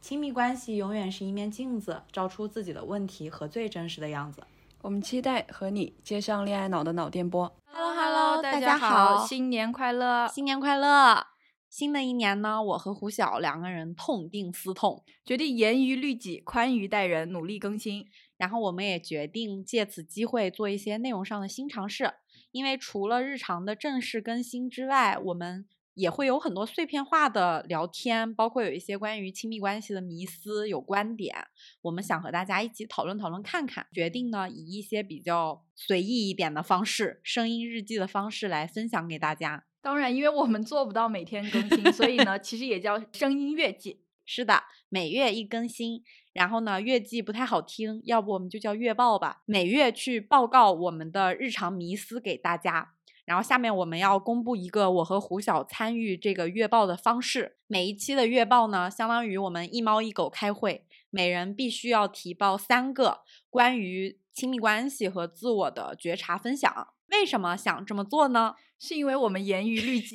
[0.00, 4.46] 亲密关系永远是一面镜子，照出自己的问题和最真实的样子。
[4.82, 7.52] 我们期待和你接上恋爱脑的脑电波。
[7.64, 11.26] Hello Hello，大家好，新年快乐，新年快乐！
[11.68, 18.06] 新的一年呢，我和胡晓两个人痛定思痛，决定严于律己，宽于待人，努力更新。
[18.36, 22.12] 然后我们也决定借此机会做一些内容上的新尝试，
[22.52, 25.66] 因为除了日常的正式更新之外，我们。
[25.96, 31.34] 也会有很多碎片化的聊天，包括有一些关于亲密关系的迷思，有观点，
[31.80, 33.86] 我们想和大家一起讨论讨论看看。
[33.94, 39.64] 决定呢，以一些比较随意一点的方式，声音日记的方式来分享给大家。
[39.80, 44.02] 当然，因为我们做不到每天更新，所以呢，其实也叫声音月记。
[44.26, 46.02] 是的，每月一更新。
[46.34, 49.42] 然后呢，月记不太好听，要不我们就叫月报吧。
[49.46, 52.95] 每月去报告我们的日常迷思给大家。
[53.26, 57.56] 然后下面我们要公布一个我和胡晓参与这个月报的方式。
[57.66, 66.94] 每一期的月报呢，相当于我们一猫一狗开会，每人必须要提报三个关于亲密关系和自我的觉察分享。
[67.10, 68.54] 为什么想这么做呢？
[68.78, 70.14] 是因为我们严于律己。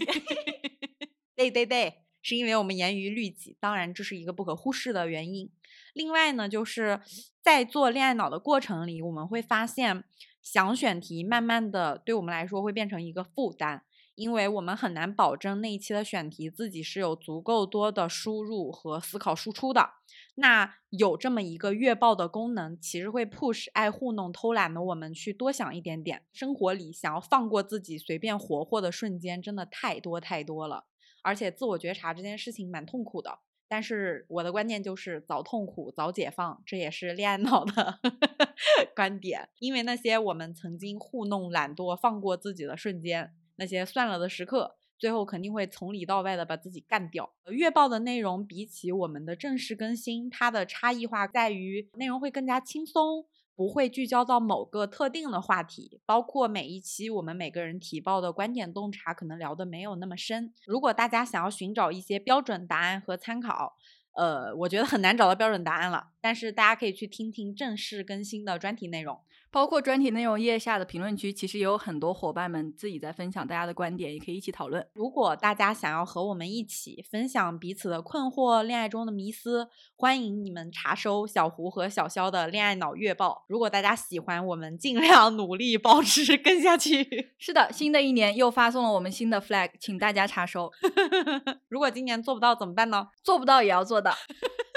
[1.35, 3.57] 对对对，是因为我们严于律己。
[3.59, 5.51] 当然，这是一个不可忽视的原因。
[5.93, 7.01] 另外呢，就是
[7.41, 10.05] 在做恋爱脑的过程里，我们会发现。
[10.41, 13.81] 想选题慢慢的对我们来说会变成一个负担，
[14.15, 19.91] 因为我们很难保证那一期的选题自己是有足够多的输入和思考输出的。
[20.35, 26.23] 那有这么一个月报的功能，其实会 push 爱糊弄偷懒的我们去多想一点点。
[26.33, 30.85] 生活里想要放过自己随便活活的瞬间真的太多太多了，
[31.21, 33.39] 而且自我觉察这件事情蛮痛苦的。
[33.71, 37.99] 但是我的观念就是早痛苦早解放，这也是恋爱脑的
[38.93, 39.47] 观点。
[39.59, 47.31] 因为那些我们曾经糊弄、懒惰、放过自己的瞬间，那些算了的时刻，最后肯定会从里到外的把自己干掉。
[47.45, 53.25] 月报的内容比起我们的正式更新，它的差异化在于内容会更加轻松。
[53.61, 60.51] 不会聚焦到某个特定的话题，包括每一期我们每个人提报的观点洞察，可能聊的没有那么深。
[60.65, 63.77] 如果大家想要寻找一些标准答案和参考，
[64.15, 66.07] 呃，我觉得很难找到标准答案了。
[66.19, 69.19] 但是大家可以去听听正式更新的专题内容。
[69.51, 74.87] 包括专题内容页下的评论区，其实也有很多伙伴们自己在分享大家的观点，也可以一起讨论。
[74.93, 79.67] 如果大家想要和我们一起分享彼此的困惑、恋爱中的迷思，
[79.97, 83.43] 欢迎你们查收小胡和小肖的恋爱脑月报。
[83.49, 87.33] 如果大家喜欢，我们尽量努力保持 跟下去。
[87.37, 90.71] 是的，新的一年又发送了我们新的 flag，请大家查收。
[91.67, 93.09] 如果今年做不到怎么办呢？
[93.21, 94.11] 做不到也要做的。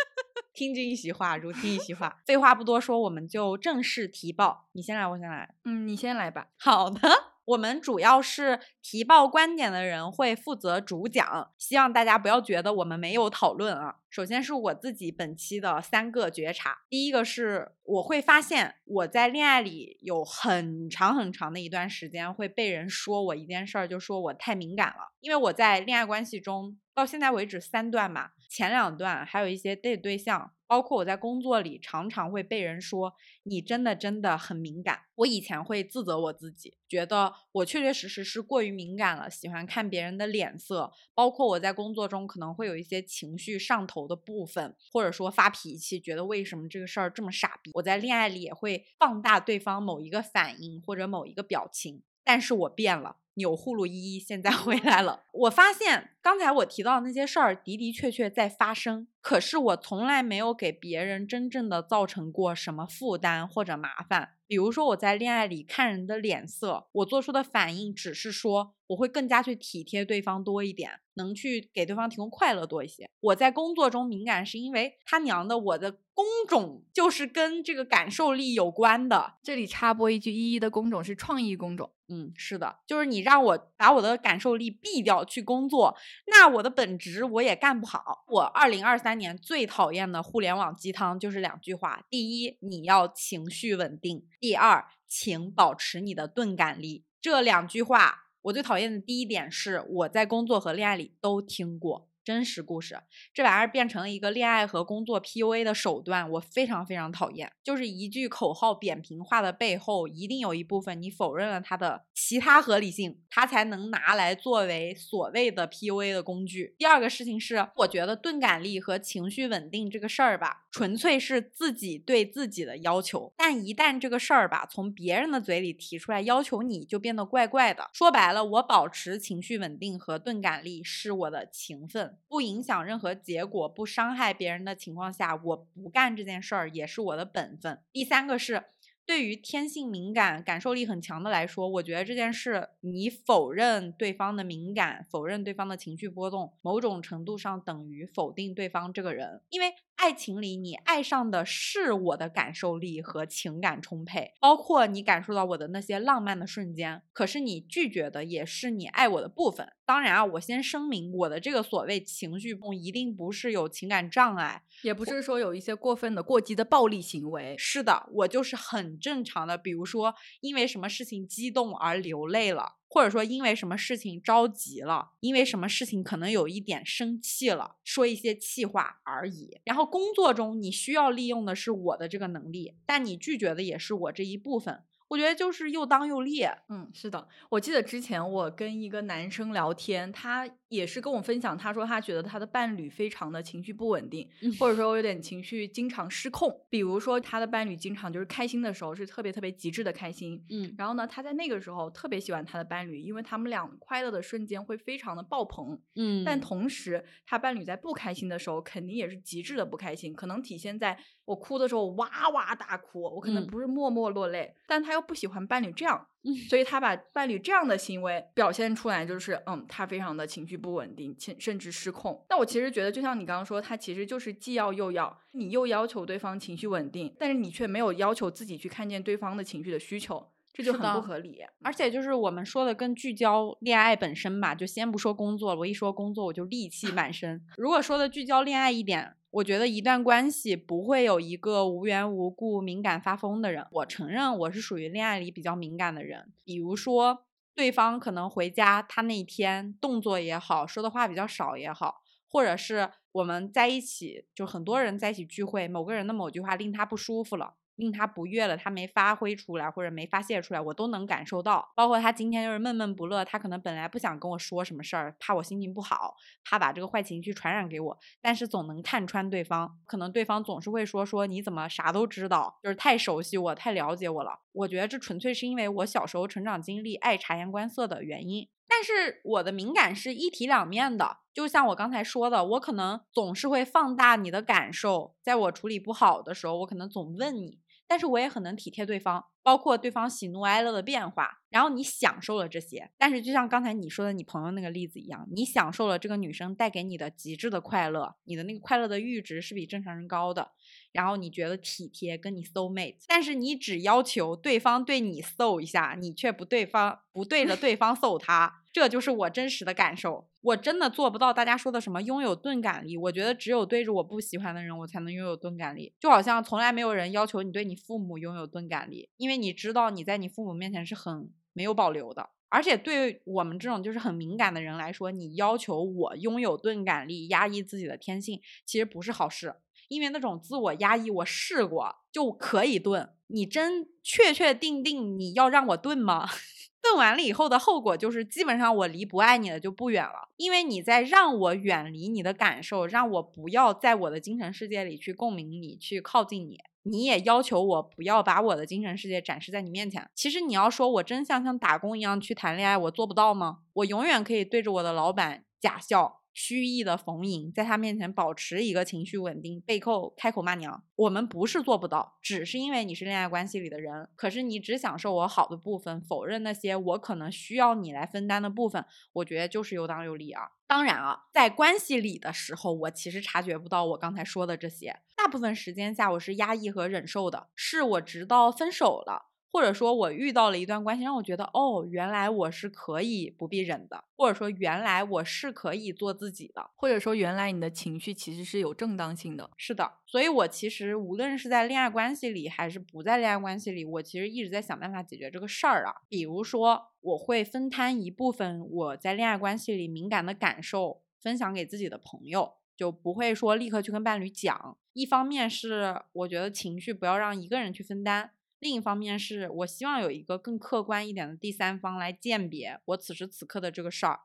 [0.54, 2.22] 听君一席话，如听一席话。
[2.24, 4.68] 废话不多说，我们就正式提报。
[4.72, 5.52] 你先来，我先来。
[5.64, 6.46] 嗯，你先来吧。
[6.56, 7.00] 好的，
[7.46, 13.96] 我们主要是提报观点的人会负责主讲，希望大家不要觉得我们没有讨论啊。
[14.08, 26.78] 首先是我自己本期的三个觉察，第一个是我会发现我在恋爱里有很长很长的一段时间会被人说我一件事儿，就说我太敏感了，因为我在恋爱关系中。
[26.96, 35.02] 到现在为止三段嘛，前两段还有一些 date 对象，包括我在工作里常常会被人说你真的真的很敏感。
[35.14, 47.70] 我以前会自责我自己，觉得我确确实实是过于敏感了，喜欢看别人的脸色，包括我在工作中可能会有一些情绪上头的部分，或者说发脾气，觉得为什么这个事儿这么傻逼。
[47.74, 53.18] 我在恋爱里也会放大对方某一个反应或者某一个表情，但是我变了。
[53.34, 55.24] 钮祜禄依依现在 回来了。
[55.32, 64.30] 我发现刚才我提到的那些事儿的的确确在发生，可是我从来没有给别人真正的造成过什么负担或者麻烦。
[64.46, 73.08] 比如说我在恋爱里看人的脸色，我做出的反应只是说我会更加去体贴对方多一点，能去给对方提供快乐多一些。
[73.20, 79.34] 我在工作中敏感，是因为他娘的，我的工种就是跟这个感受力有关的。
[79.42, 81.90] 这里插播一句，依依的工种是创意工种。
[82.08, 85.96] 嗯，是的，就是你让我把我的感受力闭掉去工作，
[86.26, 88.24] 那我的本职我也干不好。
[88.28, 97.06] 我二零二三年最讨厌的互联网鸡汤就是两句话：第一，你要情绪稳定；第二，请保持你的钝感力。
[97.22, 102.10] 这两句话，我最讨厌的第一点是我在工作和恋爱里都听过。
[102.24, 102.98] 真实故事，
[103.34, 107.52] 这玩意儿变成了一个恋爱和工作 PUA 的手段，我非常非常讨厌。
[107.62, 116.74] 就是一句口号扁平化的背后，一定有一部分你否认了它的其他合理性，它才能拿来作为所谓的 PUA 的工具。
[116.78, 123.32] 第二个事情是，我觉得钝感力和情绪稳定这个事儿吧，纯粹是自己对自己的要求。
[123.36, 127.90] 但一旦这个事儿吧从别人的嘴里提出来要求你，就变得怪怪的。
[127.92, 132.13] 说白了，我保持情绪稳定和钝感力是我的情分。
[132.28, 137.78] 不影响任何结果、不伤害别人的情况下，我不干这件事儿也是我的本分。
[137.92, 138.64] 第三个是。
[139.06, 149.42] 对于天性敏感、感受力很强的来说，我觉得这件事你否认对方的敏感，否认对方的情绪波动，某种程度上等于否定对方这个人。
[149.50, 157.00] 因为爱情里，你爱上的是我的感受力和情感充沛，包括你感受到我的那些浪漫的瞬间。
[157.12, 159.72] 可是你拒绝的也是你爱我的部分。
[159.86, 167.54] 当然啊，我先声明，我的这个所谓情绪不一定不是有情感障碍，也不是说有一些过分的、过激的暴力行为。
[167.56, 179.60] 是的，我就是很正常的，比如说因为什么事情激动而流泪了，或者说因为什么事情着急了，因为什么事情可能有一点生气了，说一些气话而已。
[179.64, 184.84] 然后工作中你需要利用的是我的这个能力，但你拒绝的也是我这一部分。
[185.08, 186.44] 我觉得就是又当又立。
[186.68, 194.28] 嗯，是的，我记得之前我跟一个男生聊天，他也是跟我分享，他说他觉得他的伴侣非常的情绪不稳定，
[194.58, 196.54] 或者说有点情绪经常失控。
[196.68, 216.06] 比如说他的伴侣经常就是开心的时候是特别特别极致的开心，嗯，然后呢，他在那个时候特别喜欢他的伴侣，因为他们俩快乐的瞬间会非常的爆棚，嗯，但同时他伴侣在不开心的时候肯定也是极致的不开心，可能体现在我哭的时候哇哇大哭，我可能不是默默落泪，但他又不喜欢伴侣这样，
[216.48, 222.24] 所以他把伴侣这样的行为表现出来，就是嗯，他非常的情绪不稳定，甚甚至失控。
[222.30, 231.42] 那我其实觉得，就像你刚刚说，他其实就是既要又要，你又要求对方情绪稳定，但是你却没有要求自己去看见对方的情绪的需求，这就很不合理。
[231.62, 237.44] 而且就是我们说的跟聚焦恋爱本身吧，就先不说工作了，我一说工作我就戾气满身。
[237.58, 239.16] 如果说的聚焦恋爱一点。
[239.34, 243.66] 我觉得一段关系不会有一个无缘无故敏感发疯的人。
[243.72, 246.32] 我承认我是属于恋爱里比较敏感的人。
[246.44, 257.54] 比如说，对方可能回家，他那一天动作也好，说的话比较少也好，或者是我们在一起，就很多人在一起聚会，某个人的某句话令他不舒服了。
[257.76, 261.72] 令他不悦了，他没发挥出来或者没发泄出来，我都能感受到。
[261.74, 269.78] 包括他今天就是闷闷不乐，他可能本来不想跟我说什么事儿，怕我心情不好，怕把这个坏情绪传染给我，但是总能看穿对方。
[269.86, 274.40] 可能对方总是会说说你怎么啥都知道，就是太熟悉我，太了解我了。
[274.52, 278.48] 我觉得这纯粹是因为我小时候成长经历爱察言观色的原因。
[278.66, 287.60] 但是我的敏感是一体两面的，就像我刚才说的，我可能总是会放大你的感受，在我处理不好的时候，我可能总问你。
[287.86, 292.90] 但是我也很能体贴对方，包括对方喜怒哀乐的变化，然后你享受了这些。
[292.96, 300.52] 但是就像刚才你说的你朋友那个例子一样，你享受了这个女生带给你的极致的快乐，你的那个快乐的阈值是比正常人高的。
[300.94, 310.28] 然后你觉得体贴跟你 soul mate，但是你只要求对方对你 soul 一下，你却不对方不对着对方 soul 他，这就是我真实的感受。
[310.40, 312.96] 我真的做不到大家说的什么拥有钝感力。
[312.96, 315.92] 我觉得只有对着我不喜欢的人，我才能拥有钝感力。
[315.98, 322.30] 就好像从来没有人要求你对你父母拥有钝感力，因为你知道你在你父母面前是很没有保留的。
[322.50, 329.56] 而且对我们这种就是很敏感的人来说，你要求我拥有钝感力，压抑自己的天性，其实不是好事。
[329.94, 333.10] 因为那种自我压抑，我试过就可以钝。
[333.28, 336.28] 你真确确定定你要让我钝吗？
[336.82, 340.28] 钝完了以后的后果就是，基本上我离不爱你的就不远了。
[340.36, 346.58] 因为你在让我远离你的感受，让我不要在我的精神世界里去共鸣你，去靠近你。
[346.82, 350.06] 你也要求我不要把我的精神世界展示在你面前。
[350.14, 353.60] 其实你要说我真像像打工一样去谈恋爱，我做不到吗？
[353.72, 356.20] 我永远可以对着我的老板假笑。
[356.34, 360.82] 虚意的逢迎，在他面前保持一个情绪稳定，背后开口骂娘。
[360.96, 370.42] 我们不是做不到，只是因为你是恋爱关系里的人，可是你只享受我好的部分，否认那些我可能需要你来分担的部分，我觉得就是有当有理啊。
[370.66, 379.33] 当然啊，在关系里的时候，我其实察觉不到我刚才说的这些，大部分时间下我是压抑和忍受的，是我直到分手了。
[379.54, 389.48] 或者说我遇到了一段关系，让我觉得哦，原来我是可以不必忍的，或者说原来我是可以做自己的，或者说原来你的情绪其实是有正当性的。
[389.56, 395.94] 是的，所以我其实无论是在恋爱关系里还是不在恋爱关系里，我其实一直在想办法解决这个事儿啊。
[396.08, 404.76] 比如说，我会分摊一部分我在恋爱关系里敏感的感受，分享给自己的朋友，就不会说立刻去跟伴侣讲。
[404.94, 408.32] 一方面是我觉得情绪不要让一个人去分担。
[408.64, 414.20] 另一方面是我希望有一个更客观一点的第三方来鉴别我此时此刻的这个事儿，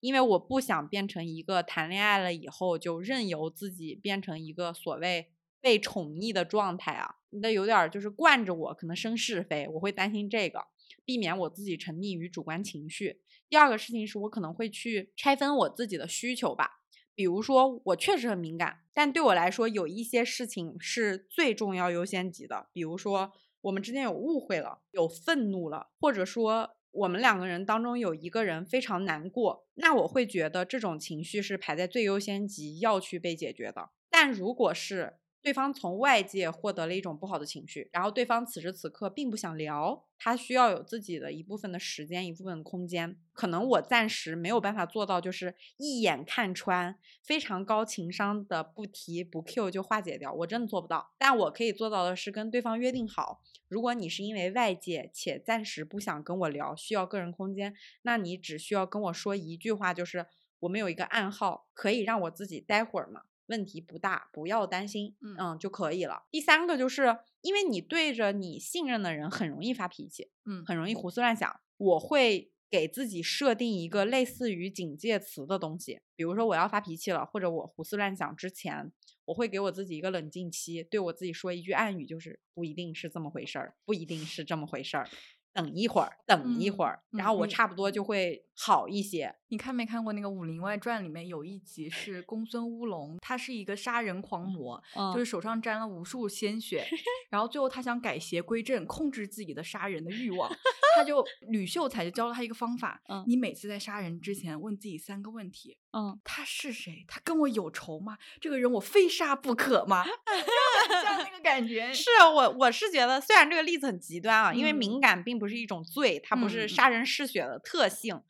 [0.00, 10.64] 因为我不想变成一个谈恋爱了以后就任由自己变成一个所谓被宠溺的状态啊，那有点就是惯着我，可能生是非，我会担心这个，
[11.04, 13.20] 避免我自己沉溺于主观情绪。
[13.48, 16.80] 第二个事情是我可能会去拆分我自己的需求吧，
[17.14, 23.30] 比如说我确实很敏感，但对我来说有一些事情是最重要优先级的，比如说。
[23.64, 33.90] 我们之间有误会了，有愤怒了，或者说我们两个人当中有一个人非常难过，那我会觉得这种情绪是排在最优先级要去被解决的。
[34.10, 43.14] 但如果是，对方从外界获得了一种不好的情绪，然后对方此时此刻并不想聊，他需要有自己的一部分的时间，一部分空间。
[43.34, 51.12] 可能我暂时没有办法做到，就是一眼看穿，非常高情商的不提不 Q 就化解掉，我真的做不到。
[51.18, 60.24] 但我可以做到的是跟对方约定好，如果你是因为外界且暂时不想跟我聊，需要个人空间，那你只需要跟我说一句话，就是
[60.60, 63.24] 我们有一个暗号，可以让我自己待会儿吗？
[63.46, 66.24] 问题不大，不要担心，嗯就可以了。
[66.30, 71.60] 第三个就是因为你对着你信任的人很容易发脾气，嗯，很容易胡思乱想。
[71.76, 78.92] 我会给自己设定一个类似于警戒词的东西，比如说我要发脾气了，或者我胡思乱想之前，
[79.26, 85.08] 我会给我自己一个冷静期，对我自己说一句暗语，就是不一定是这么回事儿，不一定是这么回事儿。
[85.52, 89.36] 等一会儿，等一会儿，然后我差不多就会好一些。
[89.54, 94.82] 你看没看过那个《武林外传》里面有一集是公孙乌龙，他是一个杀人狂魔，
[95.14, 96.84] 就是手上沾了无数鲜血，
[97.30, 100.50] 然后最后他想改邪归正，控制自己的杀人的欲望，
[100.96, 107.04] 他就 吕秀才就教了他一个方法，你每次在杀人之前问自己三个问题，嗯，他是谁？
[107.06, 108.18] 他跟我有仇吗？
[108.40, 110.04] 这个人我非杀不可吗？
[111.00, 111.92] 像那个感觉。
[111.92, 118.20] 是我我是觉得，虽然这个例子很极端啊，因为敏感并不是一种罪，它不是杀人嗜血的特性。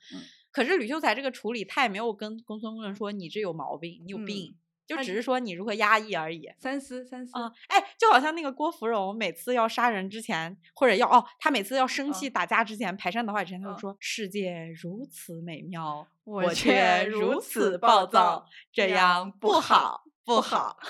[0.54, 4.54] 可是吕秀才这个处理，他也没有跟公孙论说你这有毛病，你有病，
[4.86, 6.48] 就只是说你如何压抑而已。
[6.60, 7.52] 三思三思啊！
[7.66, 20.78] 哎，就好像那个郭芙蓉每次要杀人之前，或者要哦，她每次要生气打架之前，排山倒海之前，她就说：“世界如此美妙，我却如此暴躁，这样不好不好。”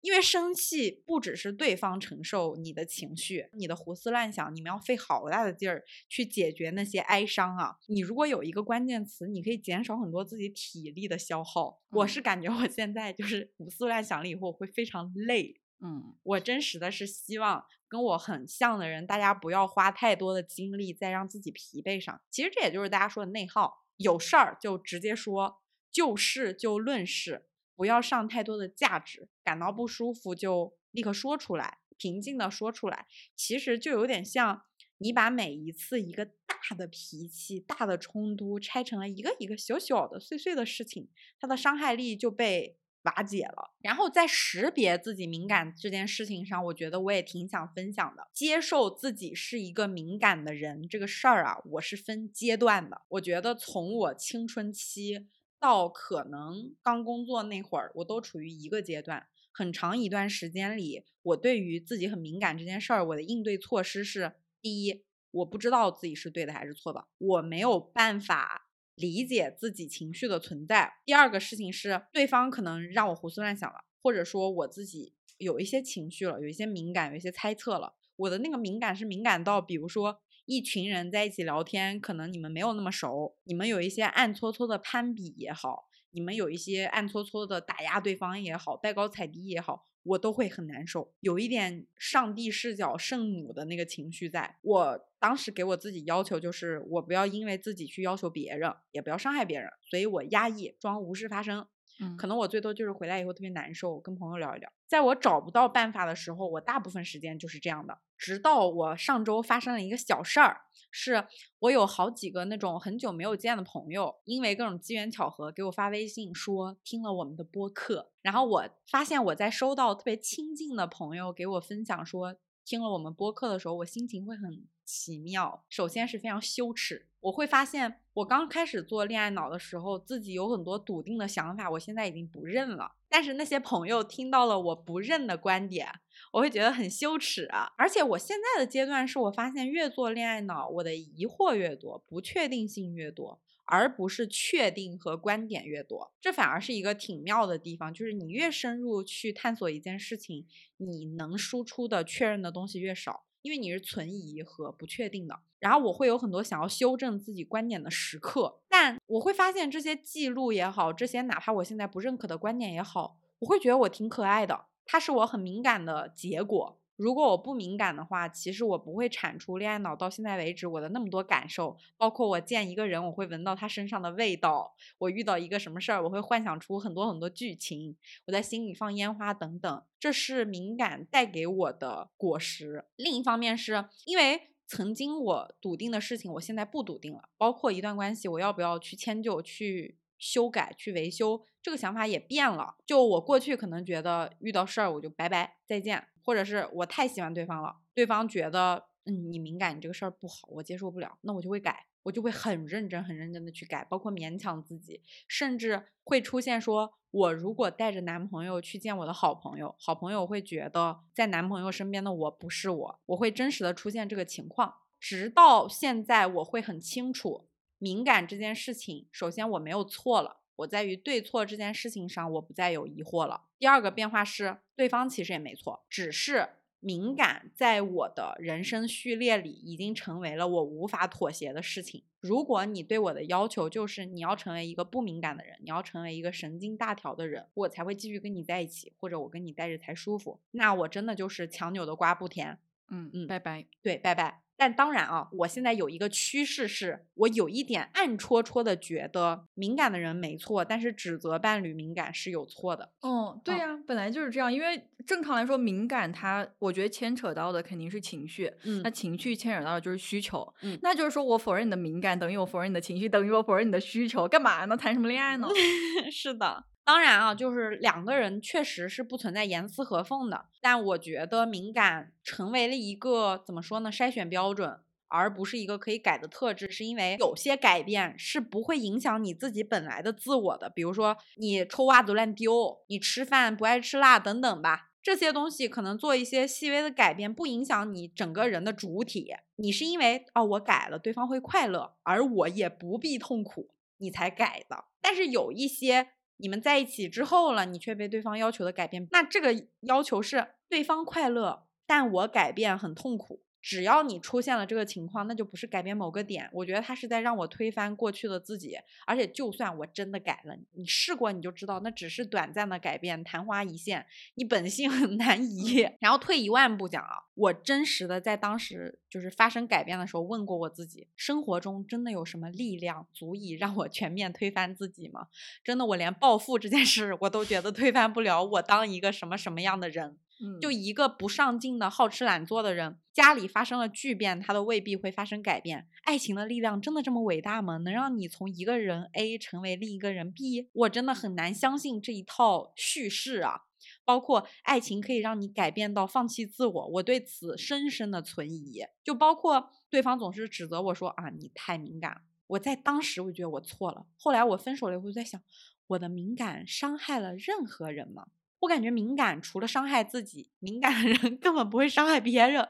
[0.00, 7.76] 因为生气不只是对方承受你的情绪，你的胡思乱想，你们要费好大的劲儿去解决那些哀伤啊！
[7.88, 11.80] 你如果有一个关键词，你可以减少很多自己体力的消耗。
[11.90, 15.60] 我是感觉我现在就是胡思乱想了以后会非常累。
[15.82, 22.20] 嗯，我真实的是希望跟我很像的人，大家不要花太多的精力在让自己疲惫上。
[22.30, 27.46] 其实这也就是大家说的内耗，有事儿就直接说，就事就论事。
[27.80, 33.06] 不要上太多的价值，感到不舒服就立刻说出来，平静的说出来。
[33.34, 34.64] 其实就有点像
[34.98, 41.08] 你把每一次一个大的脾气、大的冲突拆成了一个一个小小的碎碎的事情，
[41.38, 43.72] 它的伤害力就被瓦解了。
[43.80, 48.28] 然后在识别自己敏感这件事情上，我觉得我也挺想分享的。
[48.34, 53.00] 接受自己是一个敏感的人这个事儿啊，我是分阶段的。
[53.08, 55.28] 我觉得从我青春期。
[55.60, 59.26] 到可能刚工作那会儿，我都处于一个阶段。
[59.52, 77.94] 很长一段时间里，我对于自己很敏感这件事儿，我的应对措施是：第一，我不知道自己是对的还是错的，我没有办法理解自己情绪的存在；第二个事情是，对方可能让我胡思乱想了，或者说我自己有一些情绪了，有一些敏感，有一些猜测了。
[78.16, 80.20] 我的那个敏感是敏感到，比如说。
[80.46, 94.56] 一群人在一起聊天，可能你们没有那么熟，你们有一些暗搓搓的攀比也好，你们有一些暗搓搓的打压对方也好，拜高踩低也好，我都会很难受，有一点上帝视角圣母的那个情绪在。
[94.62, 101.66] 我当时给我自己要求就是，我不要因为自己去要求别人，也不要伤害别人，所以我压抑，装无事发生。
[102.00, 104.70] 嗯，可能我最多就是回来以后特别难受，跟朋友聊一聊。
[104.88, 107.98] 在我找不到办法的时候，我大部分时间就是这样的。
[108.16, 111.26] 直到我上周发生了一个小事儿，是
[111.60, 125.64] 我有好几个那种很久没有见的朋友，因为各种机缘巧合给我发微信说听了我们的播客，然后我发现我在收到特别亲近的朋友给我分享说听了我们播客的时候，我心情会很奇妙。
[125.68, 132.92] 首先是非常羞耻，我会发现我刚开始做恋爱脑的时候，自己有很多笃定的想法，我现在已经不认了。
[133.08, 135.88] 但是那些朋友听到了我不认的观点。
[136.32, 137.72] 我会觉得很羞耻啊！
[137.76, 146.12] 而且我现在的阶段是我发现越做恋爱脑，我的疑惑越多，不确定性越多，而不是确定和观点越多。
[146.20, 155.38] 这反而是一个挺妙的地方，就是你越深入去探索一件事情，你能输出的确认的东西越少，因为你是存疑和不确定的。
[155.58, 164.66] 然后我会有很多想要修正自己观点的时刻，但我会发现这些记录也好，这些哪怕我现在不认可的观点也好，我会觉得我挺可爱的。
[164.86, 166.79] 它是我很敏感的结果。
[167.00, 169.96] 如果我不敏感的话，其实我不会产出恋爱脑。
[169.96, 177.94] 到现在为止，我的那么多感受，包括我见一个人，我会闻到他身上的味道；我遇到一个什么事儿，我会幻想出很多很多剧情；
[178.26, 182.84] 我在心里放烟花等等，这是敏感带给我的果实。
[182.96, 187.30] 另一方面，是因为曾经我笃定的事情，我现在不笃定了。
[187.38, 189.96] 包括一段关系，我要不要去迁就去？
[190.20, 192.74] 修改去维修，这个想法也变了。
[192.84, 214.72] 就我过去可能觉得遇到事儿我就拜拜再见，或者是我太喜欢对方了，对方觉得嗯你敏感，你这个事儿不好，我接受不了，那我就会改，我就会很认真很认真的去改，包括勉强自己，甚至会出现说我如果带着男朋友去见我的好朋友，好朋友会觉得在男朋友身边的我不是我，我会真实的出现这个情况。
[215.00, 217.48] 直到现在，我会很清楚。
[217.78, 223.42] 敏感这件事情，首先我没有错了，我在于对错这件事情上，我不再有疑惑了。
[223.58, 226.48] 第二个变化是，对方其实也没错，只是
[226.80, 232.02] 敏感在我的人生序列里已经成为了我无法妥协的事情。
[232.20, 242.58] 如果你对我的要求就是你要成为一个不敏感的人，你要成为一个神经大条的人，我才会继续跟你在一起，或者我跟你待着才舒服，那我真的就是强扭的瓜不甜。
[242.90, 243.66] 嗯嗯，拜拜。
[243.82, 244.42] 对，拜拜。
[244.60, 252.90] 但当然啊，我现在有一个趋势，是我有一点暗戳戳的觉得敏感的人没错，但是指责伴侣敏感是有错的。
[253.00, 254.52] 哦，对呀，本来就是这样。
[254.52, 258.52] 因为正常来说，敏感它，我觉得牵扯到的肯定是情绪。
[258.64, 260.46] 嗯，那情绪牵扯到的就是需求。
[260.60, 264.76] 嗯，那就是说我否认你的敏感，等于我否认你的情绪，等于我否认你的需求，干嘛呢？
[264.76, 265.48] 谈什么恋爱呢？
[266.12, 266.64] 是的。
[266.90, 273.92] 当然啊，就是两个人确实是不存在严丝合缝的，但我觉得敏感成为了一个怎么说呢？
[273.92, 274.76] 筛选标准，
[275.06, 289.32] 而不是一个可以改的特质，是因为有些改变是不会影响你自己本来的自我的，比如说你臭袜子乱丢，你吃饭不爱吃辣等等吧，这些东西可能做一些细微的改变，不影响你整个人的主体。
[289.54, 294.86] 你是因为哦我改了，对方会快乐，而我也不必痛苦，你才改的。
[295.00, 296.08] 但是有一些。
[296.40, 303.42] 你们在一起之后了，你却被对方要求的改变，那这个要求是对方快乐，但我改变很痛苦。
[303.62, 308.76] 只要你出现了这个情况，那就不是改变某个点，我觉得他是在让我推翻过去的自己。
[309.06, 315.88] 而且就算我真的改了，你试过你就知道，那只是短暂的改变，昙花一现，你本性很难移。
[316.00, 325.28] 然后退一万步讲啊，我真实的在当时就是发生改变的时候，问过我自己：生活中真的有什么力量足以让我全面推翻自己吗？
[325.62, 330.16] 真的，我连暴富这件事我都觉得推翻不了我当一个什么什么样的人。
[330.60, 335.88] 就一个不上进的好吃懒做的人，家里发生了巨变，他都未必会发生改变。
[336.04, 337.76] 爱情的力量真的这么伟大吗？
[337.78, 340.68] 能让你从一个人 A 成为另一个人 B？
[340.72, 343.62] 我真的很难相信这一套叙事啊！
[344.04, 348.84] 包括爱情可以让你改变到放弃自我，我对此深深的存疑。
[349.02, 352.22] 就包括对方总是指责我说啊，你太敏感。
[352.48, 355.40] 我在当时我觉得我错了，后来我分手了以后在想，
[355.86, 358.26] 我的敏感伤害了任何人吗？
[358.60, 362.68] 我感觉敏感除了伤害自己，敏感的人 根本不会伤害别人。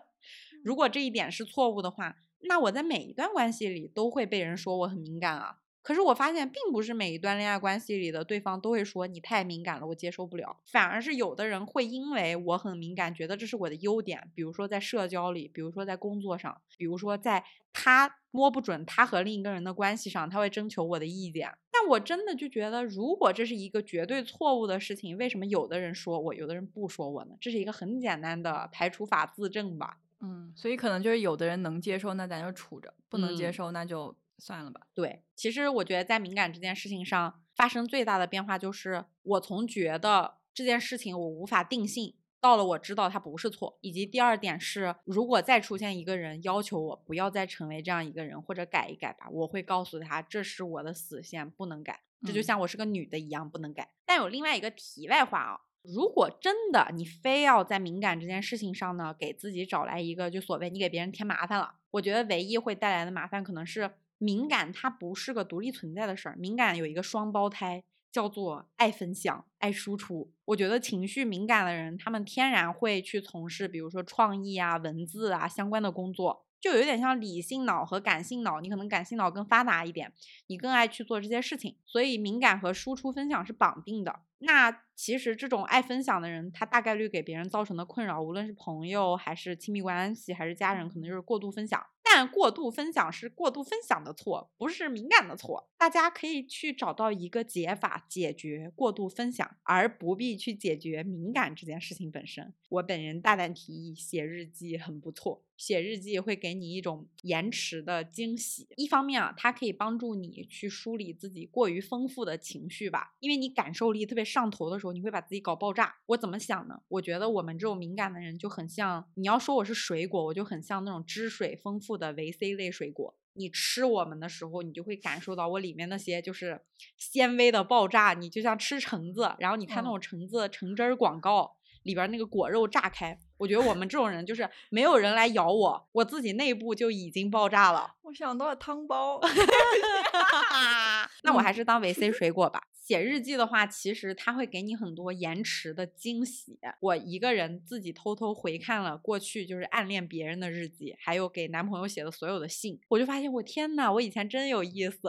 [0.64, 5.58] 如果这一点是错误的话，那我在每一段关系里都会被人说我很敏感啊。
[5.82, 10.58] 可是我发现，并不是每一段恋爱关系里的对方都会说你太敏感了，我接受不了。
[10.66, 14.30] 反而是有的人会因为我很敏感，觉得这是我的优点。
[14.34, 21.50] 比如说在社交里，比如说在工作上，比如说在他摸不准他和另一个人的关系上，他会征求我的意见。
[21.72, 27.34] 但我真的就觉得，如果这是一个绝对错误的事情，为什么有的人说我，有的人不说我呢？
[27.40, 29.96] 这是一个很简单的排除法自证吧。
[30.20, 34.14] 嗯，所以可能就是有的人能接受，那咱就处着；不能接受，那就。
[34.40, 34.86] 算了吧。
[34.94, 42.14] 对，其实我觉得在敏感这件事情上，发生最大的变化就是我从觉得这件事情我无法定性。
[42.42, 52.00] 到了，我知道它不是错，以及第二点是，如果再出现一个人要求我不要再成为这样一个人，或者改一改吧，我会告诉他这是我的死线，不能改。
[52.26, 53.90] 这就像我是个女的一样，不能改。
[54.06, 67.82] 但有另外一个题外话啊，如果真的你非要在敏感这件事情上呢，给自己找来一个就所谓你给别人添麻烦了，我觉得唯一会带来的麻烦可能是敏感，它不是个独立存在的事儿，敏感有一个双胞胎。
[68.12, 70.32] 叫做爱分享、爱输出。
[70.46, 78.60] 我觉得情绪敏感的人，他们天然会去从事，比如说创意啊、文字啊相关的工作，就有点像理性脑和感性脑。
[78.60, 80.12] 你可能感性脑更发达一点，
[80.48, 81.76] 你更爱去做这些事情。
[81.86, 84.18] 所以敏感和输出分享是绑定的。
[84.40, 91.80] 那其实这种爱分享的人，他大概率给别人造成的困扰，无论是朋友还是亲密关系，还是家人，可能就是过度分享。
[92.20, 95.70] 但过度分享是过度分享的错，不是敏感的错。
[95.78, 102.52] 大家可以去找到一个解法解决过度分享，而不必去解决敏感这件事情本身。
[102.68, 105.42] 我本人大胆提议，写日记很不错。
[105.60, 108.66] 写日记会给你一种延迟的惊喜。
[108.76, 115.96] 一方面啊，它可以帮助你去梳理自己过于丰富的情绪吧，因为你感受力特别上头的时候，你会把自己搞爆炸。
[116.06, 116.80] 我怎么想呢？
[116.88, 123.14] 我觉得我们这种敏感的人就很像，你要说我是水果，我就很像那种汁水丰富的维 C 类水果。
[123.34, 126.62] 你吃我们的时候，你就会感受到我里面那些就是
[126.96, 128.14] 纤维的爆炸。
[128.14, 131.58] 你就像吃橙子，然后你看那种橙子橙汁儿广告。
[131.82, 137.94] 里边那个果肉炸开，我觉得我们这种人就是没有人来咬我，我自己内部就已经爆炸了。
[138.02, 139.20] 我想到了汤包，
[141.22, 142.62] 那我还是当维 C 水果吧。
[142.72, 146.58] 写日记的话，其实它会给你很多延迟的惊喜。
[146.80, 155.08] 我一个人自己偷偷回看了过去，就是暗恋别人的日记，还有给男朋友写的所有的信，我就发现我天呐，我以前真有意思。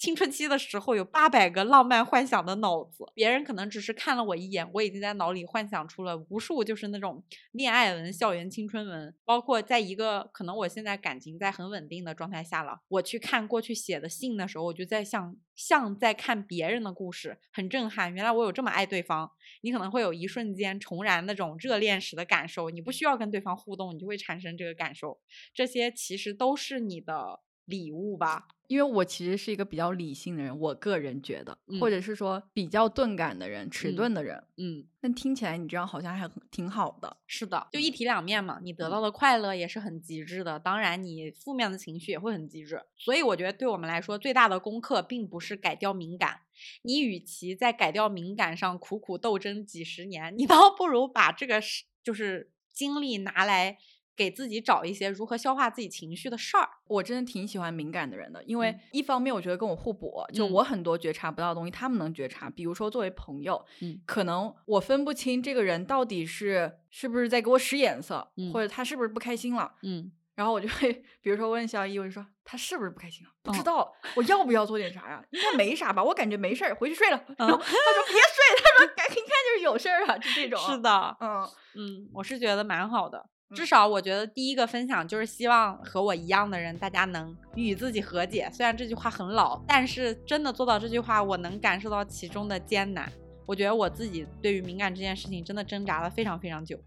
[0.00, 18.14] 青春期的时候有八百个浪漫幻想的脑子，别人可能只是看了我一眼，我已经在脑里幻想出了无数，就是那种恋爱文、校园青春文，包括在一个可能我现在感情在很稳定的状态下了，我去看过去写的信的时候，我就在像像在看别人的故事，很震撼。
[18.14, 25.20] 原来我有这么爱对方，你可能会有一瞬间重燃那种热恋时的感受，你不需要跟对方互动，你就会产生这个感受。
[25.52, 28.48] 这些其实都是你的礼物吧。
[28.66, 37.16] 因为我其实是一个比较理性的人，我个人觉得，或者是说比较钝感的人，迟钝的人，嗯，但听起来你这样好像还挺好的。
[37.26, 42.80] 是的，就一体两面嘛，你得到的快乐也是很极致的，当然你负面的情绪也会很极致。
[42.96, 46.42] 所以我觉得对我们来说最大的功课，并不是改掉敏感，
[46.82, 53.78] 你与其在改掉敏感上苦苦斗争几十年，你倒不如把这个是就是精力拿来。
[54.20, 62.50] 给自己找一些如何消化自己情绪的事儿，我真的挺喜欢敏感的人的，因为一方面我觉得跟我互补，就我很多觉察不到的东西，他们能觉察。
[62.50, 73.32] 比如说作为朋友，嗯，可能我分不清这个人到底是是不是在给我使眼色，或者他是不是不开心了，嗯，然后我就会比如说问小一，我就说他是不是不开心了？
[73.42, 75.24] 不知道，我要不要做点啥呀？
[75.30, 77.16] 应该没啥吧，我感觉没事儿，回去睡了。
[77.38, 80.60] 他说别睡，他说赶紧看就是有事儿啊，就这种。
[80.60, 83.30] 是的，嗯嗯，我是觉得蛮好的。
[83.52, 88.48] 至少我觉得第一个分享就是希望和我一样的人，大家能与自己和解。
[88.52, 93.10] 虽然这句话很老，但是真的做到这句话，我能感受到其中的艰难。
[93.46, 96.78] 我觉得我自己对于敏感这件事情，真的挣扎了非常非常久。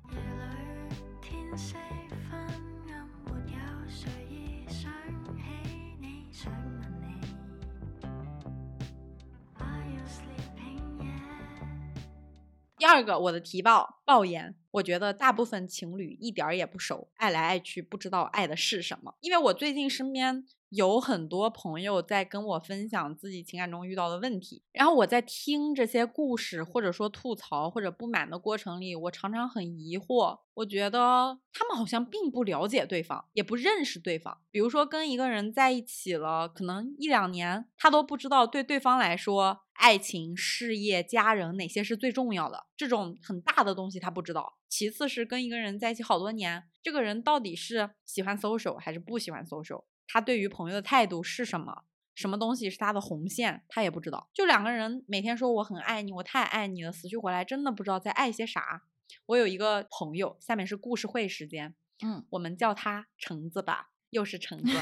[12.78, 19.16] 第二个，我的提报爆言，我觉得大部分情侣一点儿也不熟，爱来爱去，不知道爱的是什么。
[19.22, 20.46] 因为我最近身边。
[20.74, 30.40] 有很多朋友在跟我分享自己情感中遇到的问题，然后我在听这些故事，或者说吐槽或者不满的过程里，我常常很疑惑。
[30.56, 34.40] 我觉得他们好像并不了解对方，也不认识对方。
[34.52, 44.58] 比如说跟一个人在一起了，可能一两年，他都不知道对对方来说，爱情、事业、家人哪些是最重要的，这种很大的东西他不知道。
[44.70, 49.84] 其次是跟一个人在一起好多年，这个人到底是喜欢 social 还是不喜欢 social？
[50.08, 51.84] 他对于朋友的态度是什么？
[52.16, 53.64] 什么东西是他的红线？
[53.68, 54.30] 他也不知道。
[54.34, 58.84] 就两个人每天说我很爱你，我太爱你了，死去活来，真的不知道在爱些啥。
[59.26, 64.78] 我有一个朋友，下面是故事会时间，嗯，我们叫他橙子吧，又是橙子。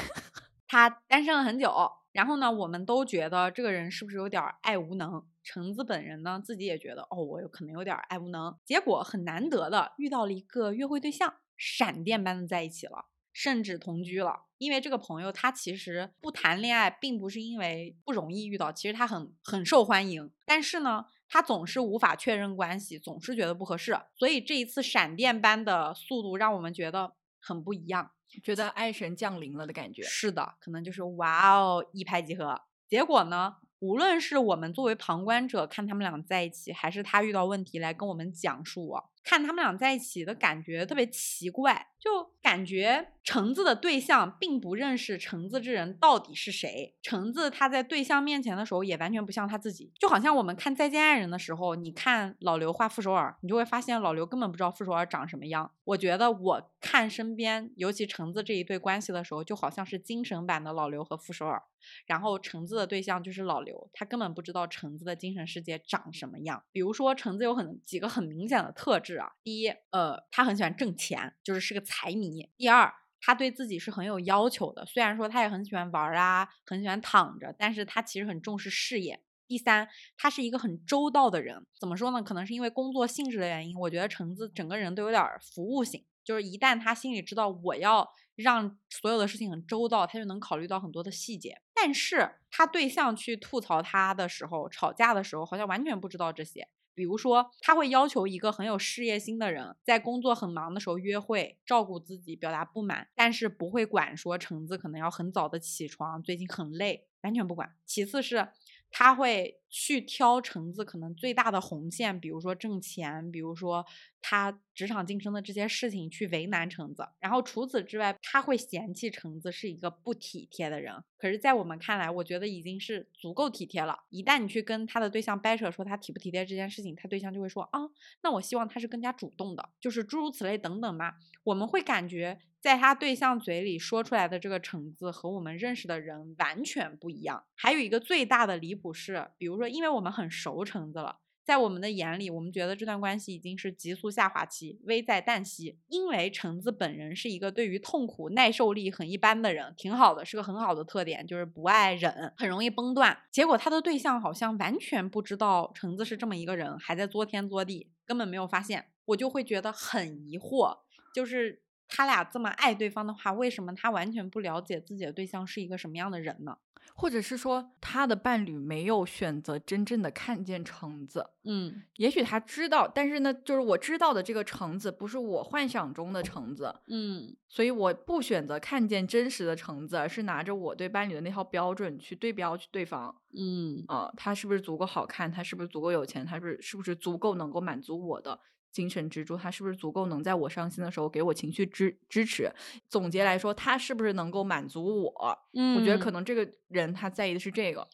[0.68, 1.74] 他单身了很久，
[2.12, 5.26] 然后呢，我们都觉得这个人是不是有点爱无能？
[5.42, 8.58] 橙子本人呢，自己也觉得，哦，我有可能有点爱无能。
[8.64, 13.06] 结果很难得的遇到了一个约会对象，闪电般的在一起了。
[13.32, 14.44] 甚至同居了。
[14.58, 23.98] 因为这个朋友他其实不谈恋爱，并不是因为不容易遇到，其实他很很受欢迎，但是呢，他总是无法确认关系，总是觉得不合适。
[24.14, 30.02] 所以这一次闪电般的速度让我们觉得很不一样，觉得爱神降临了的感觉。
[30.02, 32.62] 是的，可能就是哇哦，一拍即合。
[32.86, 33.56] 结果呢？
[33.80, 39.02] 无论是我们作为旁观者看他们俩在一起，还是他遇到问题来跟我们讲述啊。
[39.24, 46.94] 看他们俩在一起的感觉特别奇怪，就感觉橙子的对象并不认识橙子这人到底是谁。
[47.00, 55.70] 橙子他在对象面前的时候也完全不像他自己，就好像我们看《再见爱人》的时候，你看老刘画傅首尔，你就会发现老刘根本不知道傅首尔长什么样。
[55.84, 61.62] 我觉得我看身边，尤其橙子这一对关系的时候，就好像是精神版的老刘和傅首尔。
[62.06, 66.62] 然后橙子的对象就是老刘，他根本不知道橙子的精神世界长什么样。
[66.70, 69.11] 比如说橙子有很几个很明显的特质。
[69.12, 72.48] 是啊，第一，呃，他很喜欢挣钱，就是是个财迷。
[72.56, 79.22] 第二，他对自己是很有要求的，虽然说他也很喜欢玩啊，很喜欢躺着，但是他其实很重视事业。
[79.46, 81.66] 第三，他是一个很周到的人。
[81.78, 82.22] 怎么说呢？
[82.22, 91.60] 可能是因为工作性质的原因，我觉得橙子整个人都有点服务性，就是一旦他心里知道我要让所有的事情很周到，他就能考虑到很多的细节。
[91.74, 96.66] 但是他对象去吐槽他的时候，吵架的时候，好像完全不知道这些。
[96.94, 107.74] 比如说，他会要求一个很有事业心的人，在工作很忙的时候约会，照顾自己，表达不满，但是不会管说橙子可能要很早的起床，最近很累，完全不管。
[107.86, 108.48] 其次是。
[108.94, 113.84] 他会去挑橙子可能最大的红线，比如说挣钱，比如说
[114.20, 117.08] 他职场晋升的这些事情去为难橙子。
[117.18, 120.94] 然后除此之外，他会嫌弃橙子是一个不体贴的人。
[121.16, 123.98] 可是，在我们看来，我觉得已经是足够体贴了。
[124.10, 127.80] 一旦你去跟他的对象掰扯说他体不体贴这件事情，他对象就会说啊，
[128.22, 131.16] 那我希望他是更加主动的，就是诸如此类等等吧。
[131.44, 132.38] 我们会感觉。
[132.62, 137.42] 在他对象嘴里说出来的这个橙子和我们认识的人完全不一样。
[137.56, 145.76] 还有一个最大的离谱是，比如说，因为我们很熟橙子了，在我们的眼里，我们觉得这段关系已经是急速下滑期，危在旦夕。
[145.88, 153.18] 因为橙子本人是一个对于痛苦耐受力很一般的人，挺好的，是个很好的特点，就是不爱忍，很容易崩断。
[153.32, 158.86] 结果他的对象好像完全不知道橙子是这么一个人，还在作天作地，根本没有发现。
[159.06, 160.78] 我就会觉得很疑惑，
[161.12, 161.60] 就是。
[161.94, 166.56] 他俩这么爱对方的话，为什么他完全不了解自己的对象是一个什么样的人呢？
[166.94, 171.30] 或者是说，他的伴侣没有选择真正的看见橙子？
[171.44, 176.74] 嗯，也许他知道，但是呢，就是我知道的这个橙子不是我幻想中的橙子。
[176.88, 183.14] 嗯，所以我不选择看见真实的橙子，而是拿着我对伴侣的那套标准去对标去对方。
[183.36, 185.30] 嗯，啊，他是不是足够好看？
[185.30, 186.24] 他是不是足够有钱？
[186.24, 188.40] 他是是不是足够能够满足我的？
[188.72, 192.50] 精神支柱，他是不是足够能在我伤心的时候给我情绪支支持？
[192.88, 195.38] 总结来说，他是不是能够满足我？
[195.52, 197.86] 嗯，我觉得可能这个人他在意的是这个。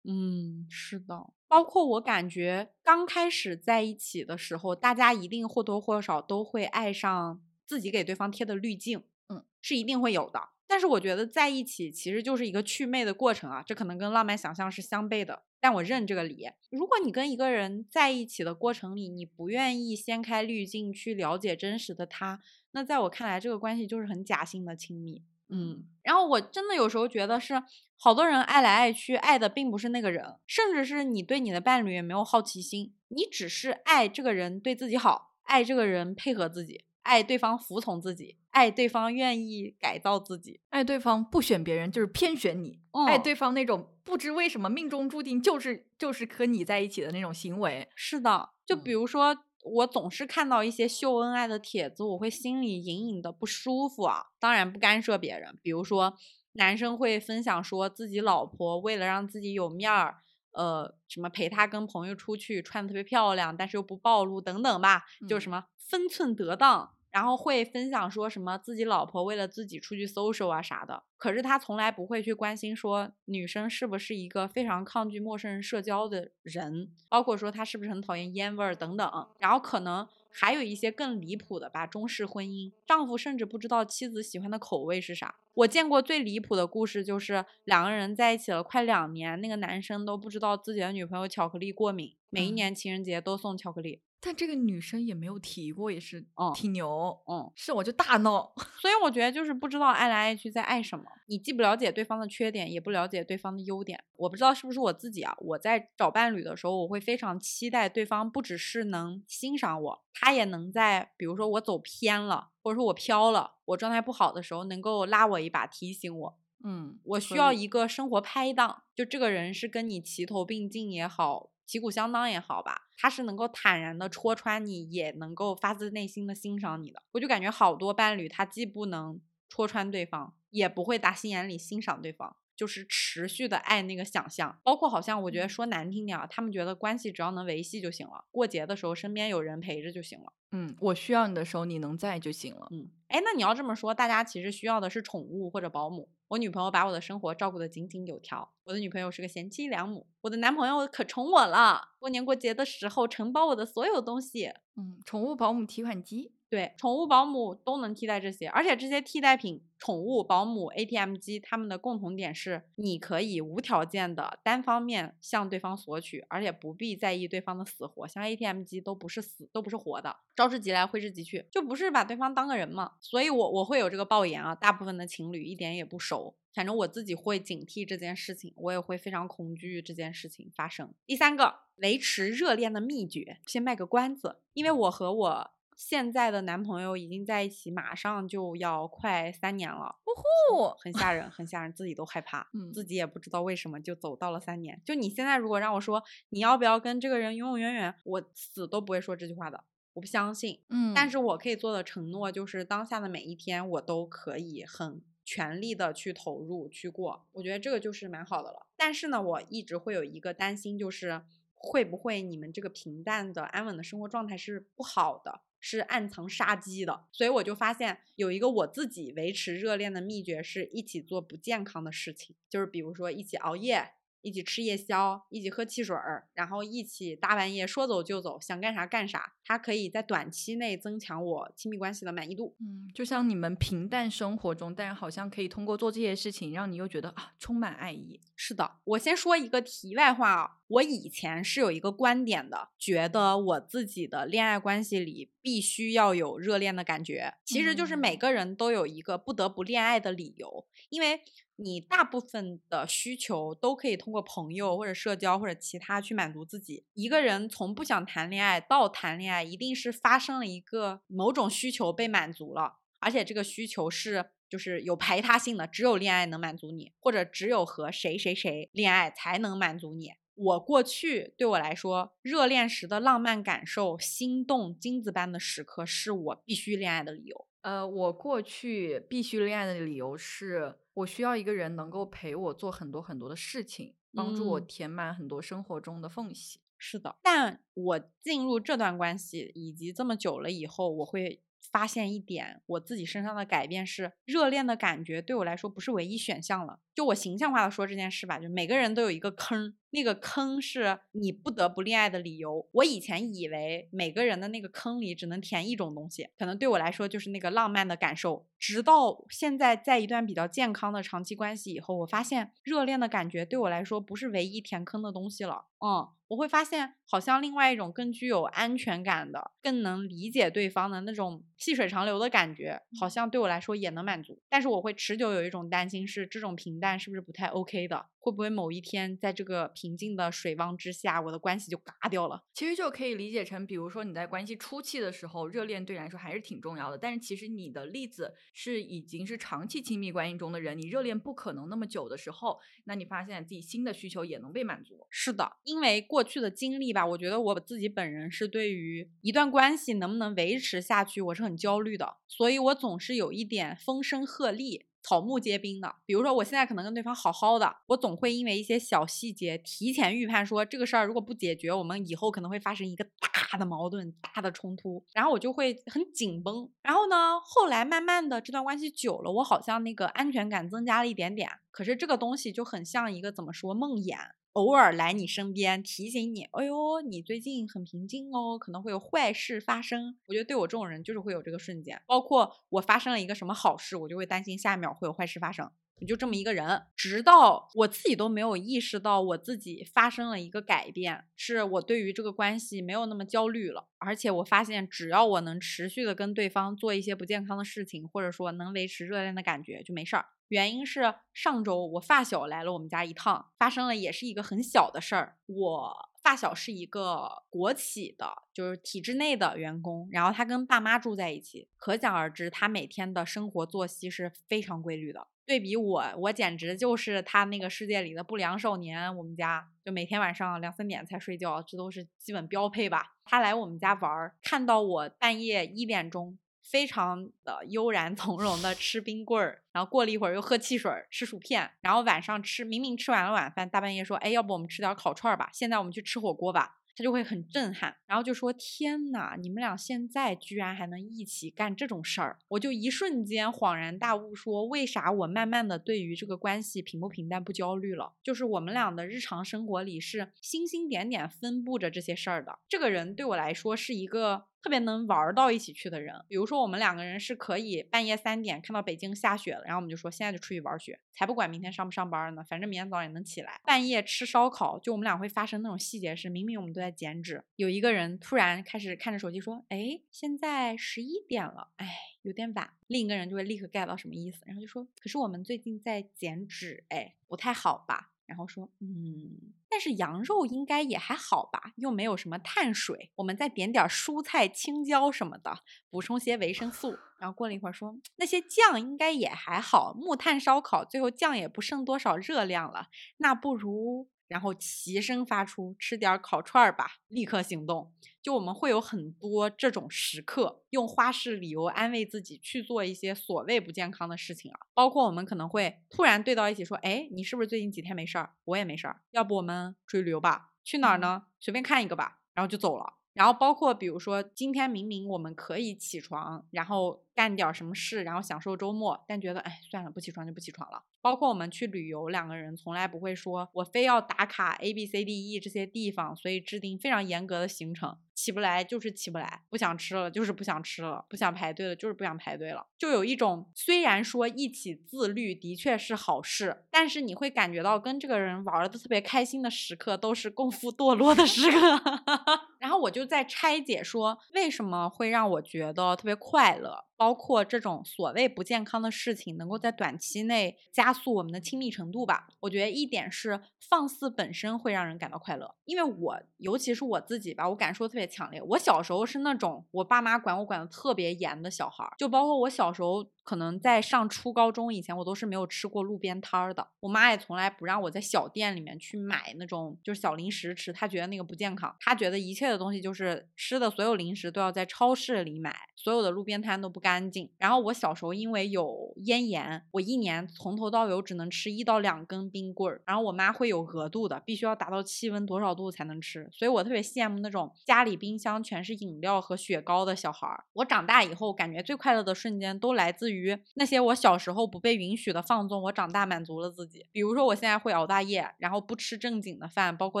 [0.04, 1.30] 嗯，是的。
[1.46, 9.04] 包括我感觉刚开始在一起的时候，大家一定或多或少都会爱上自己给对方贴的滤镜。
[9.28, 10.48] 嗯，是一定会有的。
[10.66, 15.42] 但是我觉得在一起其实就是一个祛魅的过程啊，这可能跟浪漫想象是相悖的。
[15.60, 16.48] 但我认这个理。
[16.70, 22.40] 如果你跟一个人在一起的过程里，你不愿意掀开滤镜去了解真实的他，
[22.72, 25.22] 那在我看来，这个关系就是很假性的亲密。
[25.48, 27.62] 嗯，然后我真的有时候觉得是，
[27.96, 36.84] 好多人爱来爱去，爱的并不是那个人，甚至是你对你的伴侣也没有好奇心，你只是爱这个人对自己好，爱这个人配合自己。
[37.02, 47.88] 爱对方服从自己，爱对方愿意改造自己，爱对方不选别人就是偏选你，爱对方那种不知为什么命中注定就是就是和你在一起的那种行为。
[47.94, 54.24] 是的，就比如说我总是看到一些秀恩爱的帖子，我会心里隐隐的不舒服啊。
[54.40, 56.16] 当然不干涉别人，比如说
[56.54, 60.16] 男生会分享说自己老婆为了让自己有面儿，
[60.50, 65.66] 呃，什么陪他跟朋友出去穿的特别漂亮，但是又不暴露等等吧，就什么。
[65.88, 85.34] 分寸得当，然后会分享说什么自己老婆为了自己出去 social 啊啥的，可是他从来不会去关心说女生是不是一个非常抗拒陌生人社交的人，包括说他是不是很讨厌烟味儿等等，然后可能还有一些更离谱的吧，中式婚姻，丈夫甚至不知道妻子喜欢的口味是啥。
[85.54, 94.00] 我见过最离谱的故事就是两个人在一起了快两年，那个男生都不知道自己的女朋友巧克力过敏，每一年情人节都送巧克力。
[94.20, 97.18] 但这个女生也没有提过，也是嗯挺牛。
[97.26, 98.52] 嗯，是我就大闹。
[98.78, 104.02] 所以我觉得就是不知道爱来爱去在爱什么，你既不了解对方的缺点，也不了解对方的优点。
[104.16, 116.38] 我不知道是不是我自己啊，我在找伴侣的时候，我会非常期待对方不只是能欣赏我，他也能在比如说我走偏了，或者说我飘了，我状态不好的时候，能够拉我一把，提醒我。
[116.62, 127.00] 嗯，我需要一个生活拍档，就这个人是跟你齐头并进也好，旗鼓相当也好吧，他是能够坦然的戳穿你，也能够发自内心的欣赏你的。
[127.12, 132.34] 我就感觉好多伴侣，他既不能戳穿对方，也不会打心眼里欣赏对方。
[132.56, 140.32] 就是持续的爱那个想象，包括好像我觉得说难听点啊，他们觉得关系只要能维系就行了，过节的时候身边有人陪着就行了。
[140.50, 142.66] 嗯，我需要你的时候你能在就行了。
[142.72, 146.08] 嗯，哎，那你要这么说，大家其实需要的是宠物或者保姆。
[146.30, 154.52] 我女朋友把我的生活照顾得井井有条，我的女朋友是个贤妻良母，我的男朋友可宠我了，过年过节的时候承包我的所有东西。
[154.76, 156.32] 嗯，宠物保姆提款机。
[156.50, 168.08] 对，宠物保姆都能替代这些，而且这些替代品，宠物保姆、ATM 机，它们的共同点是，你可以无条件的单方面向对方索取，而且不必在意对方的死活。
[168.08, 172.94] 像 ATM 机都不是死，都不是活的，招之即来，挥之即去，就不是把对方当个人嘛。
[173.00, 176.34] 所以我我会有这个抱言啊，大部分的情侣一点也不熟。
[176.52, 180.92] 反正我自己会警惕这件事情，我也会非常恐惧这件事情发生。
[181.06, 185.52] 第三个，维持热恋的秘诀，先卖个关子，因为我和我。
[185.80, 190.12] 现在的男朋友已经在一起，马上就要快三年了，呜
[190.54, 194.78] 呼，很吓人，很吓人，自己都害怕，嗯自己也不知道为什么就走到了三年。
[194.84, 199.64] 就你现在如果让我说你要不要跟这个人永永远远，我死都不会说这句话的，
[199.94, 200.60] 我不相信。
[200.68, 208.66] 嗯，但是我可以做的承诺就是，当下的每一天我都可以很全力的去投入去过，我觉得这个就是蛮好的了。
[208.76, 211.22] 但是呢，我一直会有一个担心，就是
[211.54, 217.04] 会不会你们这个平淡的、安稳的生活状态是不好的，是暗藏杀机的。
[217.12, 223.92] 所以我就发现有一个我自己维持热恋的秘诀，是一起做不健康的事情，就是比如说一起熬夜。
[224.22, 229.32] 一起吃夜宵，一起喝汽水儿，然后一起大半夜说走就走，想干啥干啥。
[229.44, 232.54] 它可以在短期内增强我亲密关系的满意度。
[232.60, 238.20] 嗯，就像你们平淡生活中，但是好像可以通过做这些事情，让你又觉得啊充满爱意。
[238.36, 251.20] 是的，我先说一个题外话啊，我以前是有一个观点的，觉得我自己的恋爱关系里必须要有热恋的感觉，其实就是每嗯个人都有一个不得不恋爱的理由，因为
[251.62, 256.84] 你大部分的需求都可以通过朋友或者社交或者其他去满足自己。
[256.94, 262.78] 一个人从不想谈恋爱到谈恋爱，一定是发生了一个某种需求被满足了。
[262.98, 270.12] 而且这个需求是就是有排他性的，只有恋爱能满足你，或者只有和谁谁谁恋爱才能满足你。
[270.34, 277.46] 我过去对我来说，热恋时的浪漫感受、心动、金子般的时刻，是我必须恋爱的理由。
[277.60, 286.60] 呃，我过去必须恋爱的理由是我需要一个人能够陪我做很多很多的事情，帮助我嗯填满很多生活中的缝隙。
[286.78, 296.80] 是的，但我进入这段关系以及这么久了以后，我会发现一点，我自己身上的改变是，热恋的感觉对我来说不是唯一选项了。
[296.94, 302.68] 就我形象化的说这件事吧，就每个人都有一个坑，那个坑是你不得不恋爱的理由。
[302.72, 308.46] 我以前以为每个人的那个坑里只能填一种东西，可能对我来说就是那个浪漫的感受。
[308.58, 315.64] 直到现在，在一段比较健康的长期关系以后，我发现热恋的感觉对我来说不是唯一填坑的东西了。
[315.84, 324.42] 嗯，我会发现好像另外一种更具有安全感的、更能理解对方的那种细水长流的感觉，好像对我来说也能满足。
[324.48, 328.06] 但是我会持久有一种担心是，这种平淡是不是不太 OK 的？
[328.18, 332.42] 会不会某一天在这个平静的水汪之下，我的关系就嘎掉了？
[332.52, 336.98] 其实就可以理解成，比如说你在关系初期的时候，热恋对你来说还是挺重要的。
[336.98, 345.06] 但是其实你的例子是已经是长期亲密关系中的人，你热恋不可能那么久的时候，那你发现自己新的需求也能被满足。
[345.08, 354.84] 是的，因为过去的经历吧，我觉得我自己本人是对于一段关系能不能维持下去，我是很很焦虑的，所以我总是有一点风声鹤唳。
[355.02, 366.68] 草木皆兵的，比如说我现在可能跟对方好好的，我总会因为一些小细节提前预判说这个事儿如果不解决，我们以后可能会发生一个大的矛盾、大的冲突，然后我就会很紧绷。
[366.82, 374.14] 然后呢，后来慢慢的这段关系久了，我好像那个安全感增加了一点点，可是这个东西就很像一个怎么说梦魇。
[374.54, 380.16] 偶尔来你身边提醒你，哎呦，你最近很平静哦，可能会有坏事发生。
[380.26, 385.70] 我觉得对我这种人就是会有这个瞬间，包括我发生了一个什么好事，我就会担心下一秒会有坏事发生。
[386.00, 386.82] 你就这么一个人。
[386.96, 400.26] 直到我自己都没有意识到我自己发生了一个改变，是我对于这个关系没有那么焦虑了，而且我发现只要我能持续的跟对方做一些不健康的事情，或者说能维持热恋的感觉，就没事儿。
[400.48, 405.36] 原因是上周我发小来了我们家一趟，发生了也是一个很小的事儿。
[405.46, 415.28] 我发小是一个国企的，就是体制内的员工，然后他跟爸妈住在一起，可想而知他每天的生活作息是非常规律的。
[415.46, 419.16] 对比我，我简直就是他那个世界里的不良少年。
[419.16, 423.14] 我们家就每天晚上两三点才睡觉，这都是基本标配吧。
[423.24, 426.38] 他来我们家玩，看到我半夜一点钟。
[426.62, 435.50] 非常的悠然从容的吃冰棍儿，然后过了一会儿又喝汽水、吃薯片，然后晚上吃明明吃完了晚饭，大半夜说：“哎，要不我们吃点烤串吧？
[435.52, 448.14] 现在我们去吃火锅吧。”他就会很震撼，然后就说：“天呐，你们俩现在居然还能一起干这种事儿！”我就一瞬间恍然大悟，说：“为啥我慢慢的对于这个关系平不平淡不焦虑了？
[448.22, 452.58] 就是我们俩的日常生活里是星星点点分布着这些事儿的。
[452.68, 463.60] 这个人对我来说是一个。”特别能玩到一起去的人，比如说我们两个人是可以半夜三点看到北京下雪了，然后我们就说现在就出去玩雪，才不管明天上不上班呢，反正明天早上也能起来。
[463.64, 471.88] 半夜吃烧烤，就我们俩会发生那种细节是，明明我们都在减脂，有一个人突然开始看着手机说，哎，现在十一点了，哎，
[472.22, 472.70] 有点晚。
[472.86, 478.10] 另一个人就会立刻 get 到什么意思，然后就说，可是我们最近在减脂，哎，不太好吧？
[478.30, 486.96] 然后说，嗯，但是羊肉应该也还好吧，又没有什么碳水，我们再点点蔬菜、青椒什么的，补充些维生素。
[487.18, 494.08] 然后过了一会儿说，那些酱应该也还好，木炭烧烤最后酱也不剩多少热量了，那不如。
[494.30, 497.92] 然后齐声发出：“吃点烤串儿吧！”立刻行动。
[498.22, 504.60] 就我们会有很多这种时刻，用花式理由安慰自己去做一些所谓不健康的事情啊。
[504.72, 508.34] 包括我们可能会突然对到一起说：“哎，你是不是最近几天没事儿？
[508.44, 510.52] 我也没事儿，要不我们出去旅游吧？
[510.62, 511.24] 去哪儿呢？
[511.40, 512.94] 随便看一个吧。”然后就走了。
[513.12, 520.82] 然后包括比如说今天明明我们可以起床，然后干点什么事，然后享受周末，但觉得哎算了，不起床就不起床了。
[521.02, 527.96] 包括我们去旅游，两个人从来不会说我非要打卡 A B C D E 这些地方，所以制定非常严格的行程。
[528.14, 532.66] 起不来就是起不来，不想吃了就是不想吃了，不想排队了就是不想排队了。
[532.78, 541.80] 就有一种虽然说一起自律的确是好事，但是你会感觉到跟这个人玩的特别开心的时刻都是共赴堕落的时刻。
[542.60, 546.84] 然后我就在拆解说为什么会让我觉得特别快乐。
[547.00, 552.28] 包括这种所谓不健康的事情，能够在短期内加速我们的亲密程度吧？
[552.40, 553.40] 我觉得一点是
[553.70, 558.42] 放肆本身会让人感到快乐，因为我尤其是我自己吧，我感受特别强烈。
[558.42, 563.10] 我小时候是那种我爸妈管我管的特别严的小孩，就包括我小时候。
[563.30, 566.66] 可能在上初高中以前，我都是没有吃过路边摊儿的。
[566.80, 571.72] 我妈也从来不让我在小店里面去买那种就是小零食吃，她觉得那个不健康。
[571.78, 577.30] 她觉得一切的东西就是吃的所有零食都要在超市里买，所有的路边摊都不干净。
[577.38, 582.82] 然后我小时候因为有咽炎，我一年从头到尾只能吃一到两根冰棍儿。
[582.84, 586.28] 然后我妈会有额度的，必须要达到气温多少度才能吃。
[586.32, 590.42] 所以我特别羡慕那种家里冰箱全是饮料和雪糕的小孩儿。
[590.54, 593.19] 我长大以后感觉最快乐的瞬间都来自于。
[593.20, 596.86] 于那些我小时候不被允许的放纵，我长大满足了自己。
[596.90, 600.00] 比如说，我现在会熬大夜，然后不吃正经的饭，包括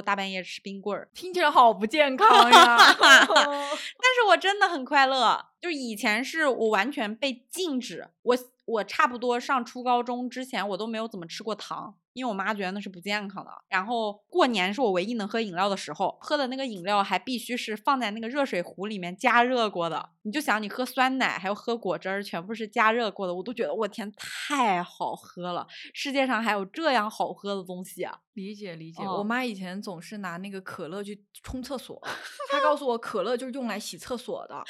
[0.00, 2.76] 大半夜吃冰棍儿，听起来好不健康呀。
[2.98, 5.46] 但是我真的很快乐。
[5.60, 11.96] 就以前是我完全被禁止，我我差不多上初高中之前，我都没有怎么吃过糖。
[12.20, 20.10] 因为我妈觉得那是不健康的，然后过年是我唯一能喝饮料的时候，喝的那个饮料还必须是放在那个热水壶里面加热过的。
[20.22, 25.66] 你就想你喝酸奶，还有喝果汁儿，全部是加热过的，我都觉得我天，太好喝了！
[25.94, 28.14] 世界上还有这样好喝的东西啊！
[28.34, 31.98] 理解理解，我妈以前总是拿那个可乐去冲厕所，
[32.50, 34.62] 她告诉我可乐就是用来洗厕所的。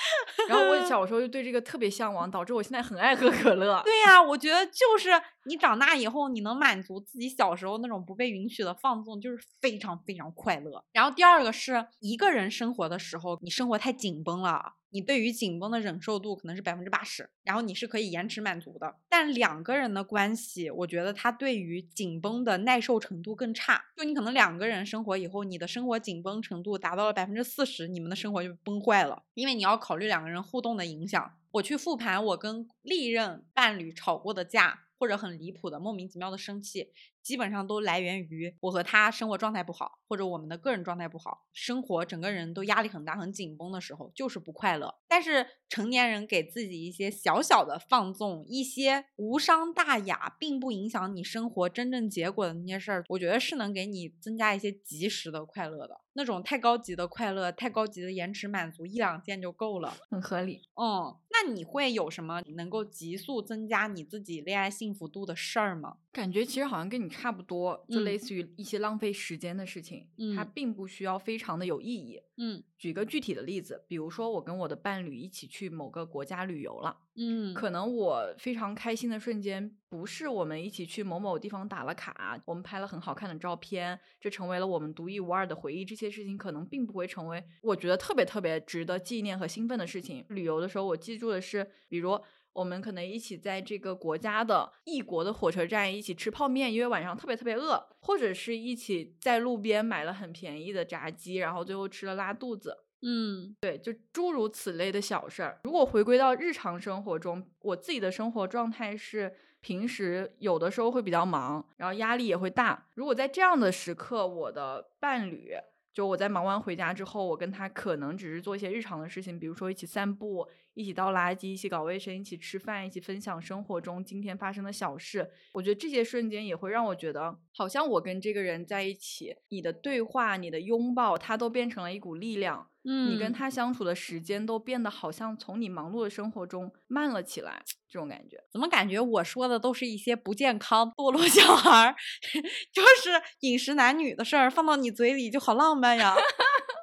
[0.48, 3.82] 然后我小时候就对这个特别向往，导致我现在很爱喝可乐。
[3.82, 5.11] 对呀，我觉得就是
[5.51, 10.84] 你长大以后，你能满足自己小时候那种不被允许的放纵，就是非常非常快乐。
[10.92, 14.74] 然后第二个是一个人生活的时候，你生活太紧绷了。
[14.92, 18.96] 你对于紧绷的忍受度可能是百分之八十，然后你是可以延迟满足的。
[19.09, 23.80] 但两个人的关系，我觉得他对于紧绷的耐受程度更差。
[23.96, 31.32] 就你可能两个人生活以后，你的生活紧绷程度达到了百分之四十，你们的生活就崩坏了，因为你要考虑两个人互动的影响。
[31.53, 34.86] 我去复盘我跟历任伴侣吵过的架。
[35.01, 36.92] 或者很离谱的莫名其妙的生气，
[37.23, 44.95] 基本上都来源于我和他生活状态不好，或者我们的个人状态不好，生活整个人都压力很大、很紧绷的时候，就是不快乐。
[45.09, 56.01] 但是成年人给自己一些小小的放纵，一些无伤大雅，并不影响你生活真正结果的那些事儿，我觉得是能给你增加一些及时的快乐的。
[56.14, 60.62] 那种太高级的快乐，太高级的延迟满足，一两件就够了，很合理。
[60.75, 65.99] 嗯，那你会有什么能够急速增加你自己恋爱幸福度的事儿吗？
[66.12, 72.23] 感觉其实好像跟你差不多，就类似于一些浪费时间的事情，它并不需要非常的有意义。
[72.37, 85.85] 嗯，举个具体的例子，比如说我跟我的伴侣一起去某个国家旅游了，嗯，可能我非常开心的瞬间，不是我们一起去某某地方打了卡，我们拍了很好看的照片，这成为了我们独一无二的回忆。
[85.85, 90.25] 这些事情可能并不会成为我觉得特别特别值得纪念和兴奋的事情。
[90.31, 92.19] 旅游的时候，我记住的是，比如。
[92.53, 102.76] 我们可能一起在这个国家的异国的火车站一起吃泡面，因为晚上特别特别饿，或者是一起在路边买了很便宜的炸鸡，然后最后吃了拉肚子。
[103.03, 105.61] 嗯，对，就诸如此类的小事儿。
[105.64, 112.88] 如果回归到日常生活中，我自己的生活状态是平时有的时候会比较忙，然后压力也会大。
[112.94, 115.55] 如果在这样的时刻，我的伴侣。
[115.92, 125.31] 就我在忙完回家之后，我跟他可能只是做一些日常的事情，比如说一起散步、一起倒垃圾、一起搞卫生、一起吃饭、一起分享生活中今天发生的小事。
[125.53, 132.68] 我觉得这些瞬间也会让我觉得，好像我跟这个人在一起，你的对话、你的拥抱，它都变成了一股力量。
[132.83, 138.43] 嗯，你跟他相处的时间都变得好像从你忙碌的生活中慢了起来，这种感觉。
[138.51, 141.95] 怎么感觉我说的都是一些不健康、堕落小孩儿，
[142.73, 143.11] 就是
[143.41, 146.14] 饮食男女的事儿，放到你嘴里就好浪漫呀？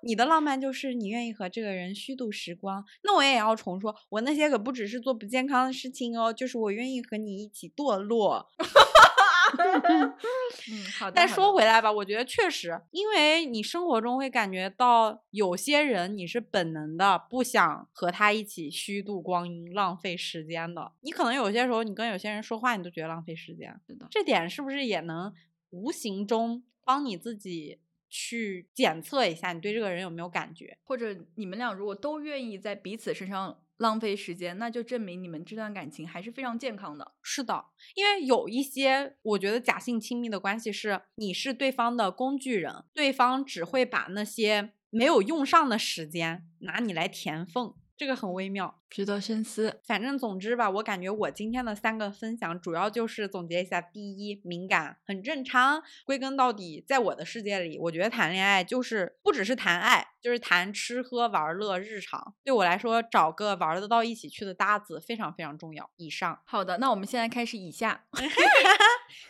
[0.08, 8.48] 你的浪漫就是你愿意和这个人虚度时光，那我也要重说，我那些可不只是做不健康的事情哦，就是我愿意和你一起堕落。
[10.70, 11.14] 嗯，好的。
[11.14, 20.94] 但说回来吧，我觉得确实，因为你生活中会感觉到有些人你是本能的不想和他一起虚度光阴、浪费时间的。
[21.02, 23.78] 你可能有些时候你跟有些人说话，你都觉得浪费时间。
[23.86, 25.34] 是的，这点是不是也能
[25.72, 27.80] 无形中帮你自己
[28.10, 30.78] 去检测一下你对这个人有没有感觉？
[30.84, 33.60] 或者你们俩如果都愿意在彼此身上。
[33.78, 37.12] 浪费时间，那就证明你们这段感情还是非常健康的。
[37.22, 47.76] 是的，因为有一些我觉得假性亲密的关系是，你是对方的工具人，对方只会把那些没有用上的时间拿你来填缝。
[47.96, 49.80] 这个很微妙，值得深思。
[49.84, 55.82] 反正总之吧，我感觉我今天的三个分享主要就是总结一下：第一，敏感很正常。
[56.06, 62.34] 归根到底，在我的世界里，我觉得谈恋爱就是不只是谈爱，就是谈吃喝玩乐日常。
[62.44, 65.90] 对我来说，找个玩得到一起去的搭子非常非常重要。
[65.98, 68.06] 以上，好的，那我们现在开始以下。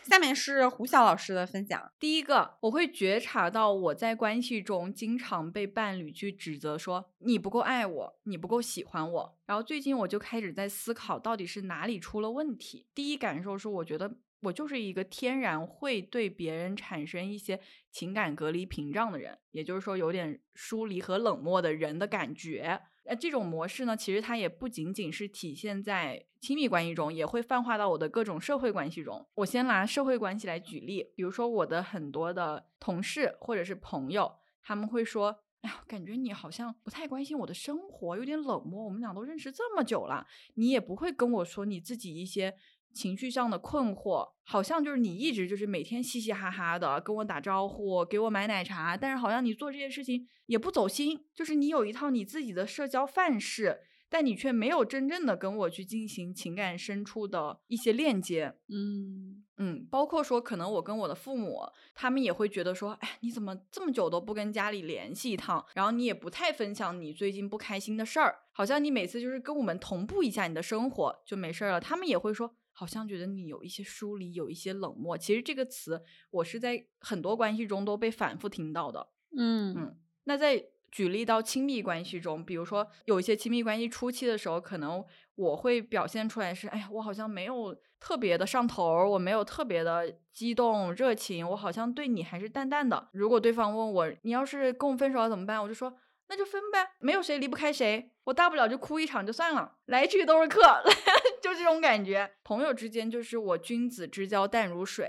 [0.02, 1.92] 下面是胡晓老师的分享。
[2.00, 9.37] 第一个，我会觉察到我在关系中经常被伴侣去指责说你不够爱我，你不够喜欢我。
[9.48, 12.84] 然后最近我就开始在思考，到底是哪里出了问题。
[12.94, 17.58] 第一感受是，我觉得我就是一个天然会对别人产生一些
[17.90, 22.78] 情感隔离屏障的人，也就是说有点疏离和冷漠的人的感觉。
[23.04, 29.26] 那这种模式呢，其实它也不仅仅是体现在亲密关系中，也会泛化到我的各种社会关系中。
[29.36, 34.30] 我先拿社会关系来举例，比如说我的很多的同事或者是朋友，
[34.60, 38.84] 他们会说：“哎呀，感觉你好像不太关心我的生活，有点冷漠。
[38.84, 42.54] 我们俩都认识这么久了，你也不会跟我说你自己一些。”
[42.94, 53.78] 情绪上的困惑，好像就是你一直就是每天嘻嘻哈哈的跟我打招呼，给我买奶茶，但是好像你做这些事情也不走心，就是你有一套你自己的社交范式，
[54.08, 58.54] 但你却没有真正的跟我去进行情感深处的一些链接。
[58.68, 61.60] 嗯嗯，包括说可能我跟我的父母，
[61.94, 71.80] 他们也会觉得说，哎，你怎么这么久都不跟家里联系一趟，然后你也不太分享你最近不开心的事儿，好像你每次就是跟我们同步一下你的生活就没事儿了。
[71.80, 72.54] 他们也会说。
[72.70, 75.18] 好像觉得你有一些疏离，有一些冷漠。
[75.18, 76.00] 其实这个词，
[76.30, 79.08] 我是在很多关系中都被反复听到的。
[79.36, 79.96] 嗯嗯。
[80.22, 93.08] 那在举例到亲密关系中，比如说有一些亲密关系初期的时候，可能我会表现出来是，哎呀，我好像没有特别的上头，我没有特别的激动热情，我好像对你还是淡淡的。
[93.12, 95.62] 如果对方问我，你要是跟我分手了怎么办？
[95.62, 95.94] 我就说。
[96.30, 100.60] 那就分呗，没有谁离不开谁，我大不了就哭一场就算了，来去都是客，
[101.40, 102.30] 就这种感觉。
[102.44, 105.08] 朋友之间就是我君子之交淡如水，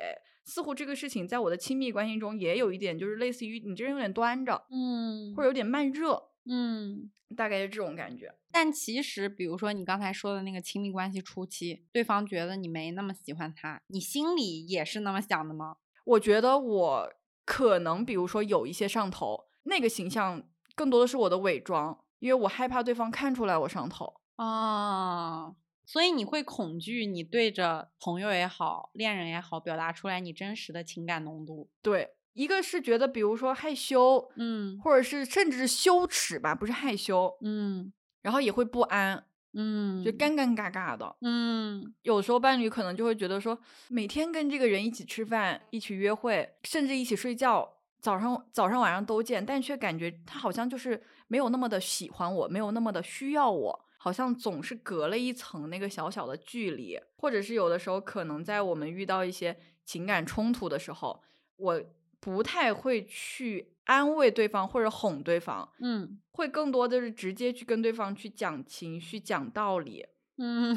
[0.49, 8.33] 似乎这个事情在我的亲密关系中也有一点，就是类似于你这人有点端着，嗯，或者有点慢热，嗯，大概是这种感觉。
[8.51, 15.77] 但其实，比如说你刚才说的那个亲密关系初期，对方觉得你没那么喜欢他，你心里也是那么想的吗？
[16.03, 17.13] 我觉得我
[17.45, 20.43] 可能，比如说有一些上头，那个形象
[20.73, 25.53] 更多的是我的伪装，因为我害怕对方看出来我上头啊。
[25.89, 31.67] 所以你会恐惧你对着朋友也好，恋人也好，表达出来你真实的情感浓度。
[31.81, 47.67] 对，一个是觉得，比如说害羞，嗯，或者是甚至是羞耻吧，不是害羞，嗯，然后也会不安，嗯，就尴尴尬尬的，嗯，有时候伴侣可能就会觉得说，每天跟这个人一起吃饭，一起约会，甚至一起睡觉，
[47.99, 53.85] 早上早上晚上都见，但却感觉他好像就是没有那么的喜欢我，没有那么的需要我。
[54.01, 61.21] 好像总是隔了一层那个小小的距离，或者是有的时候可能在我们遇到一些情感冲突的时候，
[61.57, 61.83] 我
[62.21, 70.05] 不太会去安慰对方或者哄对方，嗯，会更多的是直接去跟对方去讲情绪、讲道理，
[70.37, 70.73] 嗯，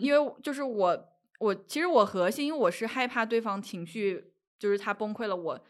[0.00, 1.08] 因为就是我，
[1.38, 5.60] 我其实我核心，因为我是害怕对方情绪就是他崩溃了，我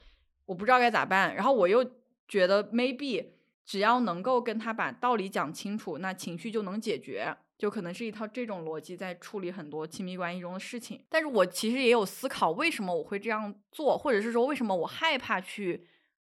[0.46, 1.84] 我不知道该咋办，然后我又
[2.26, 3.35] 觉得 maybe。
[3.66, 11.04] 只要能够跟他把道理讲清楚，那情绪就能解决，就可能是一套这种逻辑在处理很多亲密关系中的事情。
[11.08, 15.84] 但是我其实也有思考，为什么我会这样做，或者是说为什么我害怕去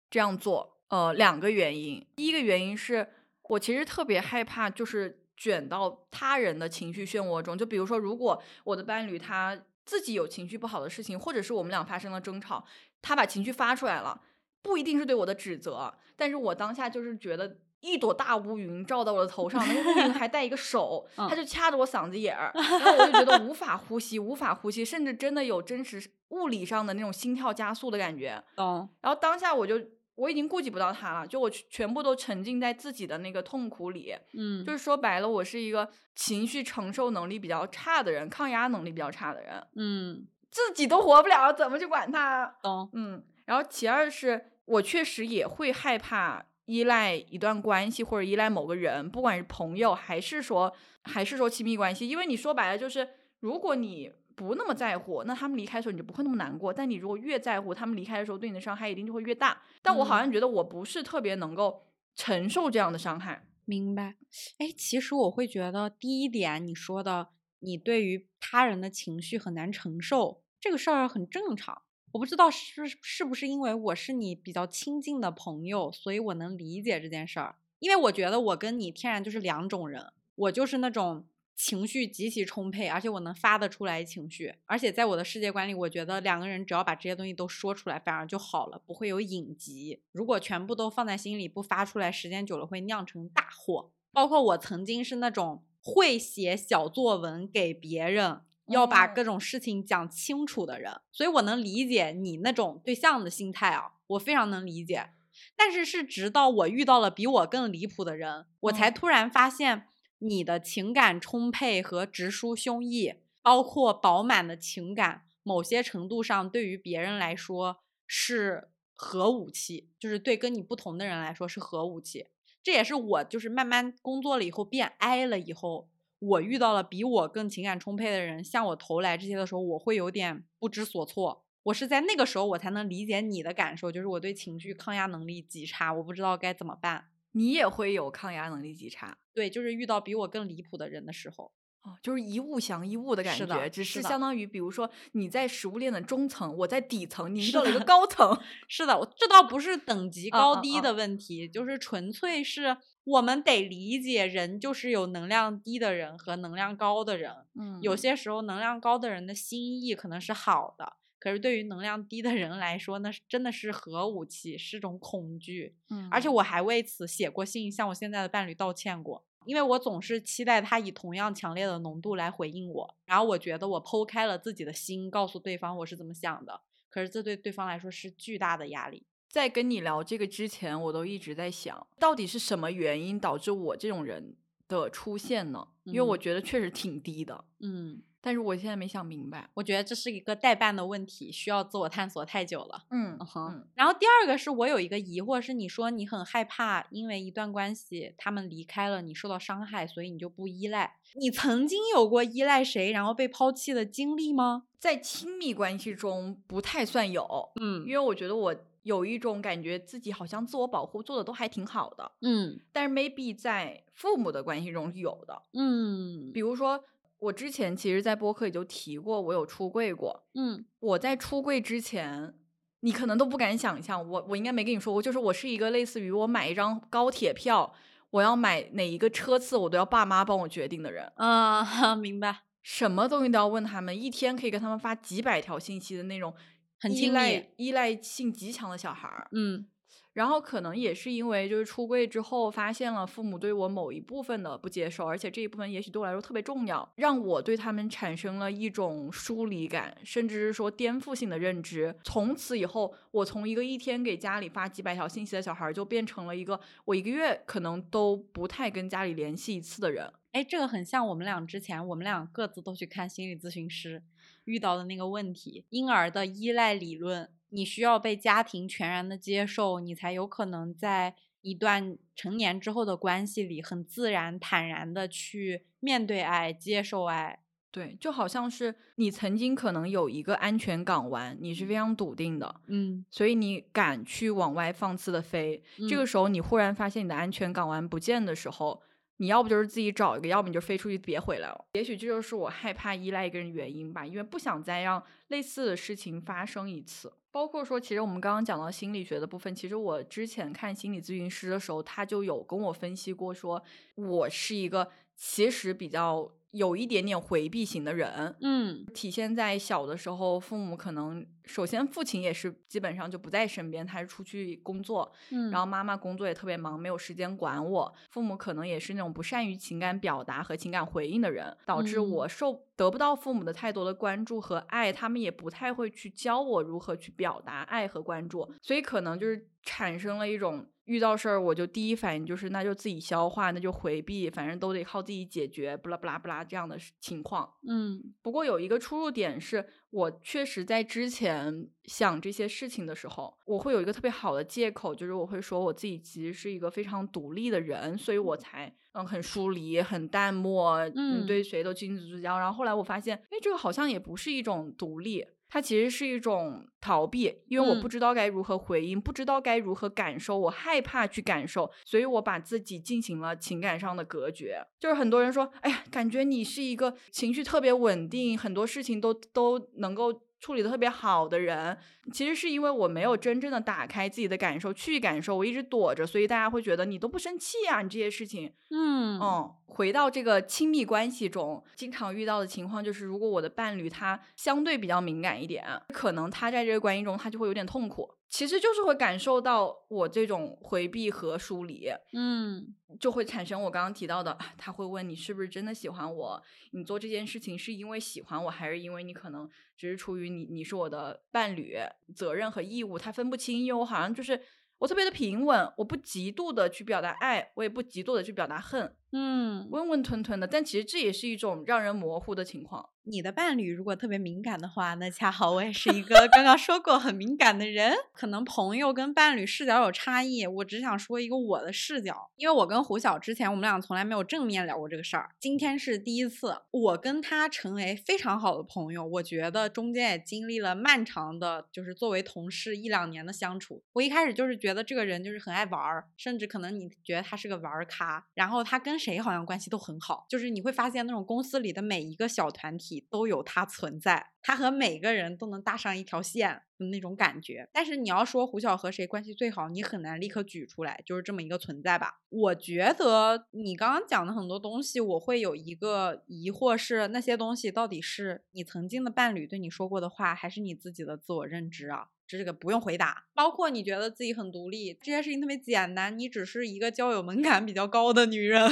[0.10, 0.78] 这样做？
[0.88, 2.06] 呃，两个原因。
[2.16, 3.06] 第一个原因是
[3.50, 7.58] 我其实特别害怕，就是卷到他人的情绪漩涡中。
[7.58, 12.66] 就比如说，如果我的伴侣他自己有情绪不好的事情，或者是我们俩发生了争吵，
[13.02, 14.22] 他把情绪发出来了。
[14.66, 28.44] 不一定是对我的指责，但是我当下就是觉得一朵大乌云罩到我的头上，那个乌云还带一个手， 他就掐着我嗓子眼儿，然后我就觉得无法呼吸，无法呼吸，甚至真的有真实物理上的那种心跳加速的感觉。
[28.56, 28.90] 懂。
[29.02, 29.80] 然后当下我就
[30.16, 34.16] 我已经顾及不到他了，就我全部都沉浸在自己的那个痛苦里。
[34.34, 39.64] 嗯，就是说白了，我是一个情绪承受能力比较差的人，抗压能力比较差的人。
[39.76, 42.56] 嗯，自己都活不了，怎么去管他？
[42.64, 42.90] 懂。
[42.94, 44.54] 嗯，然后其二是。
[44.66, 53.08] 我确实也会害怕依赖一段关系或者依赖某个人，不管是朋友还是说还是说亲密关系，因为你说白了就是，
[53.40, 56.74] 如果你不那么在乎，那他们离开的时候你就不会那么难过。
[56.74, 59.62] 但你如果越在乎，他们离开的时候对你的伤害一定就会越大。
[59.82, 61.84] 但我好像觉得我不是特别能够
[62.16, 63.48] 承受这样的伤害。
[63.66, 64.16] 明白？
[64.58, 71.84] 哎，其实我会觉得第一点你说的，你对于他人的情绪很难承受，这个事儿很正常。
[72.16, 77.58] 我不知道是是不是因为我是你比较亲近的朋友，所以我能理解这件事儿。
[77.80, 90.02] 因为我觉得我跟你天然就是两种人，我就是那种情绪极其充沛，而且我能发得出来情绪，而且在我的世界观里，我觉得两个人只要把这些东西都说出来，反而就好了，不会有隐疾。
[90.14, 93.92] 如果全部都放在心里不发出来，时间久了会酿成大祸。
[94.14, 98.40] 包括我曾经是那种会写小作文给别人。
[98.68, 105.10] 要把各种事情讲清楚的人，所以我能理解你那种对象的心态啊，我非常能理解。
[105.56, 109.88] 但是是直到我遇到了比我更离谱的人，我才突然发现
[110.20, 122.28] 你的情感充沛和直抒胸臆，包括饱满的情感，某些程度上对于别人来说是核武器，就是对跟你不同的人来说是核武器。
[122.64, 125.90] 这也是我就是慢慢工作了以后变 I 了以后。
[126.20, 131.44] 我遇到了比我更情感充沛的人向我投来这些的时候，我会有点不知所措。
[131.64, 137.06] 我是在那个时候我才能理解你的感受，就是我对情绪抗压能力极差，我不知道该怎么办。
[137.32, 141.52] 你也会有抗压能力极差，对，就是遇到比我更离谱的人的时候。
[141.84, 148.36] 哦，就是一物降一物的感觉，只是相当于，比如说你在食物链的中层，我在底层，你遇到了一个高层。
[148.68, 157.32] 是的，这倒不是等级高低的问题，就是纯粹是我们得理解，人就是有能量低的人和能量高的人。
[157.54, 165.76] 嗯，有些时候能量高的人的心意可能是好的，可是对于能量低的人来说，那是真的是核武器，是种恐惧。
[165.90, 169.24] 嗯，而且我还为此写过信，向我现在的伴侣道歉过。
[169.46, 179.06] 因为我总是期待他以同样强烈的浓度来回应我，然后我觉得我剖开了自己的心，告诉对方我是怎么想的，可是这对对方来说是巨大的压力。
[179.36, 184.34] 在跟你聊这个之前，我都一直在想，到底是什么原因导致我这种人
[184.70, 185.68] 的出现呢？
[185.84, 188.02] 因为我觉得确实挺低的，嗯。
[188.22, 192.86] 但是我现在没想明白，我觉得这是一个代办的问题，需要自我探索太久了。
[192.90, 193.68] 嗯哼。
[193.76, 200.96] 然后第二个是我有一个疑惑，是你说你很害怕，因为一段关系他们离开了，你受到伤害，所以你就不依赖。
[201.16, 204.64] 你曾经有过依赖谁然后被抛弃的经历吗？
[204.80, 208.56] 在亲密关系中不太算有，嗯，因为我觉得我
[208.86, 212.60] 有一种感觉自己好像自我保护做的都还挺好的，嗯。
[212.72, 216.84] 但是 maybe 在父母的关系中有的，嗯，比如说。
[217.18, 220.28] 我之前其实，在播客里就提过，我有出柜过。
[220.36, 222.36] 嗯，我在出柜之前，
[222.82, 224.08] 你可能都不敢想象。
[224.08, 227.74] 我我应该没跟你说过，就是我是一个类似于我买一张高铁票，
[228.12, 231.12] 我要买哪一个车次，我都要爸妈帮我决定的人。
[231.16, 231.66] 嗯，
[231.98, 232.42] 明白。
[232.62, 236.32] 什么东西都要问他们，一天可以跟他们发几百条信息的那种，
[236.80, 239.28] 很依赖依赖性极强的小孩儿。
[239.32, 239.68] 嗯。
[240.14, 251.94] 然后可能也是因为就是出柜之后，发现了父母对我某一部分的不接受，而且这一部分也许对我来说特别重要，让我对他们产生了一种疏离感，甚至是说颠覆性的认知。
[252.06, 260.10] 从此以后，我从一个一天给家里发几百条信息的小孩，就变成了一个我一个月可能都不太跟家里联系一次的人。
[260.32, 264.02] 哎，这个很像我们俩之前，我们俩各自都去看心理咨询师
[264.46, 267.30] 遇到的那个问题：婴儿的依赖理论。
[267.50, 277.40] 你需要被家庭全然的接受，你才有可能在一段成年之后的关系里，很自然、坦然的去面对爱、接受爱。
[277.72, 285.64] 对，就好像是你曾经可能有一个安全港湾，你是非常笃定的，嗯，所以你敢去往外放肆的飞。
[285.90, 288.82] 这个时候，你忽然发现你的安全港湾不见的时候，
[289.18, 291.66] 你要不就是自己找一个，要不你就飞出去别回来了。
[291.74, 297.12] 也许这就是我害怕依赖一个人原因吧，因为不想再让类似的事情发生一次。
[297.32, 303.62] 包括说，其实我们刚刚讲到心理学的部分，其实我之前看心理咨询师的时候，他就有跟我分析过，说
[303.96, 306.32] 我是一个其实比较。
[306.56, 317.94] 有一点点回避型的人，嗯，体现在小的时候，父母可能首先父亲也是基本上就不在身边，他是出去工作，嗯，然后妈妈工作也特别忙，没有时间管我。
[318.10, 330.66] 父母可能也是那种不善于情感表达和情感回应的人，导致我受得不到父母的太多的关注和爱，他们也不太会去教我如何去表达爱和关注，所以可能就是产生了一种。
[330.86, 337.52] 遇到事儿，我就第一反应就是那就自己消化，那就回避，反正都得靠自己解决，不啦不啦不啦这样的情况。
[337.68, 352.38] 嗯，不过有一个出入点是，我确实在之前想这些事情的时候，我会有一个特别好的借口，就是我会说我自己其实是一个非常独立的人，所以我才嗯很疏离、很淡漠，嗯，对谁都君子之交。
[352.38, 355.26] 然后后来我发现，哎，这个好像也不是一种独立。
[355.56, 364.62] 它其实是一种逃避，因为我不知道该如何回应，不知道该如何感受，我害怕去感受，所以我把自己进行了情感上的隔绝。
[364.82, 370.25] 就是很多人说，哎呀，感觉你是一个情绪特别稳定，很多事情都都能够。
[370.46, 371.76] 处理的特别好的人，
[372.14, 379.52] 其实是因为我没有真正的打开自己的感受去感受，我一直躲着，所以大家会觉得你都不生气啊，你这些事情，嗯嗯。
[379.66, 388.08] 回到这个亲密关系中，经常遇到的情况就是，如果我的伴侣他相对比较敏感一点，可能他在这个关系中他就会有点痛苦。
[388.30, 396.42] 其实就是会感受到我这种回避和疏离，嗯，就会产生我刚刚提到的，他会问你是不是真的喜欢我？
[396.72, 401.78] 你做这件事情是因为喜欢我，还是因为你可能只是出于你你是我的伴侣，
[402.14, 404.42] 责任和义务他分不清，因为我好像就是
[404.80, 412.90] 我特别的平稳，我不极度的去表达爱，我也不极度的去表达恨，嗯，温温吞吞的，但其实这也是一种让人模糊的情况。
[413.08, 417.94] 你的伴侣如果特别敏感的话，那恰好我也是一个刚刚说过很敏感的人。
[418.12, 429.06] 可能朋友跟伴侣视角有差异，我只想说一个我的视角，因为我跟胡晓之前我们俩从来没有正面聊过这个事儿，今天是第一次，我跟他成为非常好的朋友。
[429.06, 433.84] 我觉得中间也经历了漫长的，就是作为同事一两年的相处。
[433.94, 442.96] 我一开始就是觉得这个人就是很爱玩儿，甚至可能你觉得他是个玩儿咖，然后他跟谁好像关系都很好，就是你会发现那种公司里的每一个小团体。
[443.10, 447.70] 都有它存在，他和每个人都能搭上一条线的那种感觉。
[447.72, 452.20] 但是你要说胡晓和谁关系最好，你很难立刻举出来，就是这么一个存在吧。
[452.30, 462.10] 我觉得你刚刚讲的很多东西，我会有一个疑惑是，那些东西到底是你曾经的伴侣对你说过的话，还是你自己的自我认知啊？
[462.28, 463.26] 这个不用回答。
[463.34, 468.70] 包括你觉得自己很独立，这件事情特别简单，你只是一个交友门槛比较高的女人。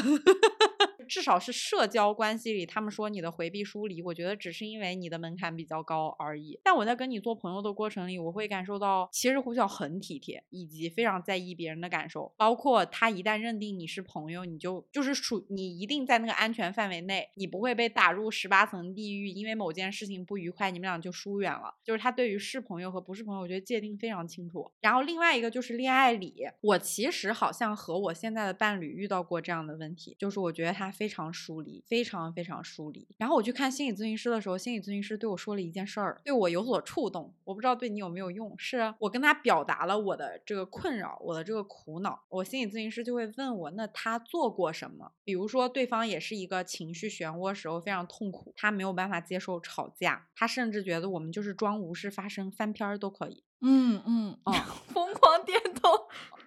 [1.13, 6.59] 至少是社交关系里，他们说你的回避疏离，我觉得只是因为你的门槛比较高而已。
[6.63, 12.33] 但我在跟你做朋友的过程里，我会感受到，其实胡晓很体贴，以及非常在意别人的感受。
[12.35, 21.75] 包括他一旦认定你是朋友，你就就是属你一定在那个安全范围内，你不会被打入十八层地狱，因为某件事情不愉快，你们俩就疏远了。
[21.83, 24.71] 就是他对于是朋友和不是朋友，我觉得界定非常清楚。
[24.81, 30.91] 然后另外一个就是恋爱里，我其实好像和我现在的伴侣遇到过这样的问题，就是我觉得他。
[30.93, 33.07] 非常疏离，非常非常疏离。
[33.17, 37.33] 然后我去看心理咨询师的时候，心理咨询师对我说了一件事儿，对我有所触动。
[37.43, 38.53] 我不知道对你有没有用。
[38.57, 42.23] 是我跟他表达了我的这个困扰，我的这个苦恼。
[42.29, 45.11] 我心理咨询师就会问我，那他做过什么？
[45.23, 53.43] 比如说，对方也是一个情绪漩涡时候非常痛苦，他没有办法接受吵架，他甚至觉得我们就是装无事发生，翻篇儿都可以。
[53.61, 54.51] 嗯嗯哦，
[54.93, 55.89] 疯狂点头。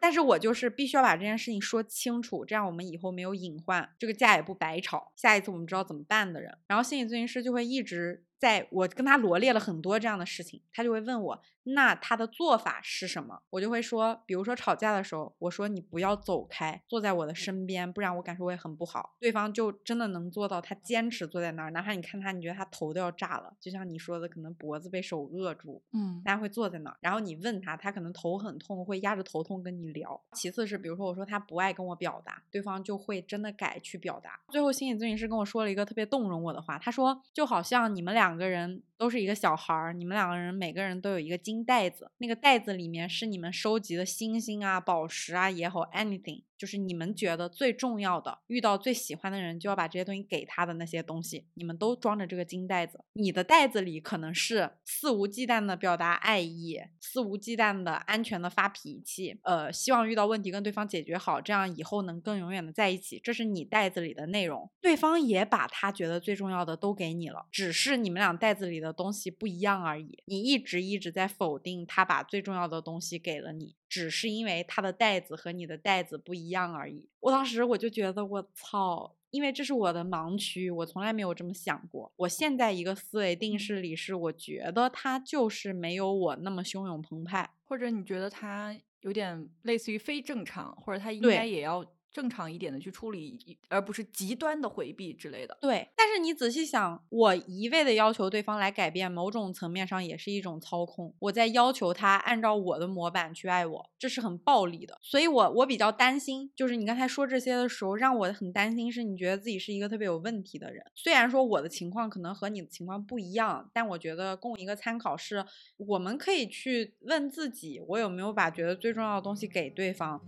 [0.07, 6.57] 但是我就是必须要把这件事情说清楚，这样我们以后没有隐患，这个架也不白吵，下一次我们知道怎么办的人。
[6.69, 8.23] 然后心理咨询师就会一直。
[8.39, 13.41] 在我跟他罗列了很多这样的事情，他就会问我，那他的做法是什么？
[13.51, 19.17] 我就会说，比如说吵架的时候，我说你不要走开，坐在我的身边，不然我感受会很不好。
[19.19, 30.21] 对方就真的能做到，他坚持坐在那儿，哪怕你看他，你觉得他头都要炸了，就像你说的，可能脖子被手扼住，嗯，大家会坐在那儿，然后你问他，他可能头很痛，会压着头痛跟你聊。
[30.33, 34.39] 其次是，比如说我说他不爱跟我表达，对方就会真的改去表达。
[34.49, 38.83] 最后心理咨询师跟我说了一个特别动容我的话，他说就好像你们两个人。
[38.99, 46.43] 都是一个小孩儿，你们两个人每个人都有一个金袋子，那个袋子里面是你们收集的星星啊、宝石啊也好，anything。
[46.57, 52.99] 就是你们觉得最重要的，遇到最喜欢的人就要把这些东西给他的那些东西，你们都装着这个金袋子。
[53.13, 63.21] 你的袋子里可能是肆无忌惮的表达爱意，肆无忌惮的安全的发脾气，呃，希望遇到问题跟对方解决好，这样以后能更永远的在一起。
[63.23, 70.19] 这是你袋子里的内容，对方也把他觉得最重要的都给你了，只是你们俩袋子里的东西不一样而已。
[70.27, 73.75] 你一直一直在否定他把最重要的东西给了你。
[73.89, 77.09] 只是因为他的袋子和你的袋子不一样而已。
[77.21, 82.13] 我当时我就觉得我操，因为这是我的盲区，我从来没有这么想过。
[82.17, 91.85] 我现在一个思维定式里是，我觉得他就是没有我那么汹涌澎湃，或者你觉得他有点类似于非正常，或者他应该也要。
[92.17, 95.55] 正常一点的去处理，而不是极端的回避之类的。
[95.61, 101.15] 对，但是你仔细想，我一味的要求对方来改变，某种层面上也是一种操控。
[101.19, 104.99] 我在要求他按照我的模板去爱我，这是很暴力的。
[105.03, 110.83] 所以，我我比较担心，就是你刚才说这些的时候，让我很担心，是你觉得自己是一个特别有问题的人。
[110.95, 115.45] 虽然说我的情况可能和你的情况不一样，但我觉得供一个参考是，
[115.77, 120.19] 我们可以去问自己，我有没有把觉得最重要的东西给对方。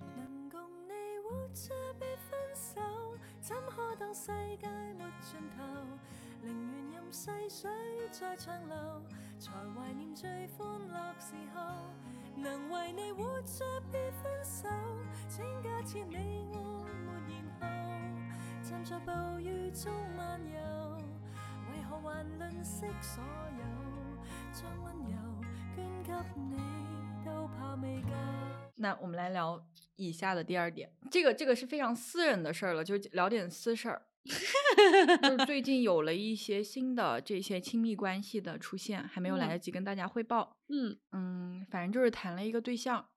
[1.29, 2.81] 活着被分手，
[3.41, 4.67] 怎可当世界
[4.97, 5.63] 没尽头，
[6.43, 7.71] 宁愿任细水
[8.11, 9.03] 再长流，
[9.39, 11.61] 才怀念最欢乐时候。
[12.35, 14.69] 能为你活着别分手，
[15.29, 17.67] 请假设你我没然后，
[18.63, 21.03] 站在暴雨中漫游，
[21.73, 23.23] 为何还吝惜所
[23.59, 23.65] 有？
[24.53, 25.17] 将温柔
[25.75, 26.57] 捐给你，
[27.25, 28.68] 都怕未够。
[28.79, 29.65] 那我们来聊
[29.97, 34.03] 以下的第二点，这个这个是非常私人的事儿了，就聊点私事儿。
[35.23, 40.55] 就是最近有了一些新的这些亲密关系的出现，还没有来得及跟大家汇报。
[40.69, 43.09] 嗯嗯，反正就是谈了一个对象，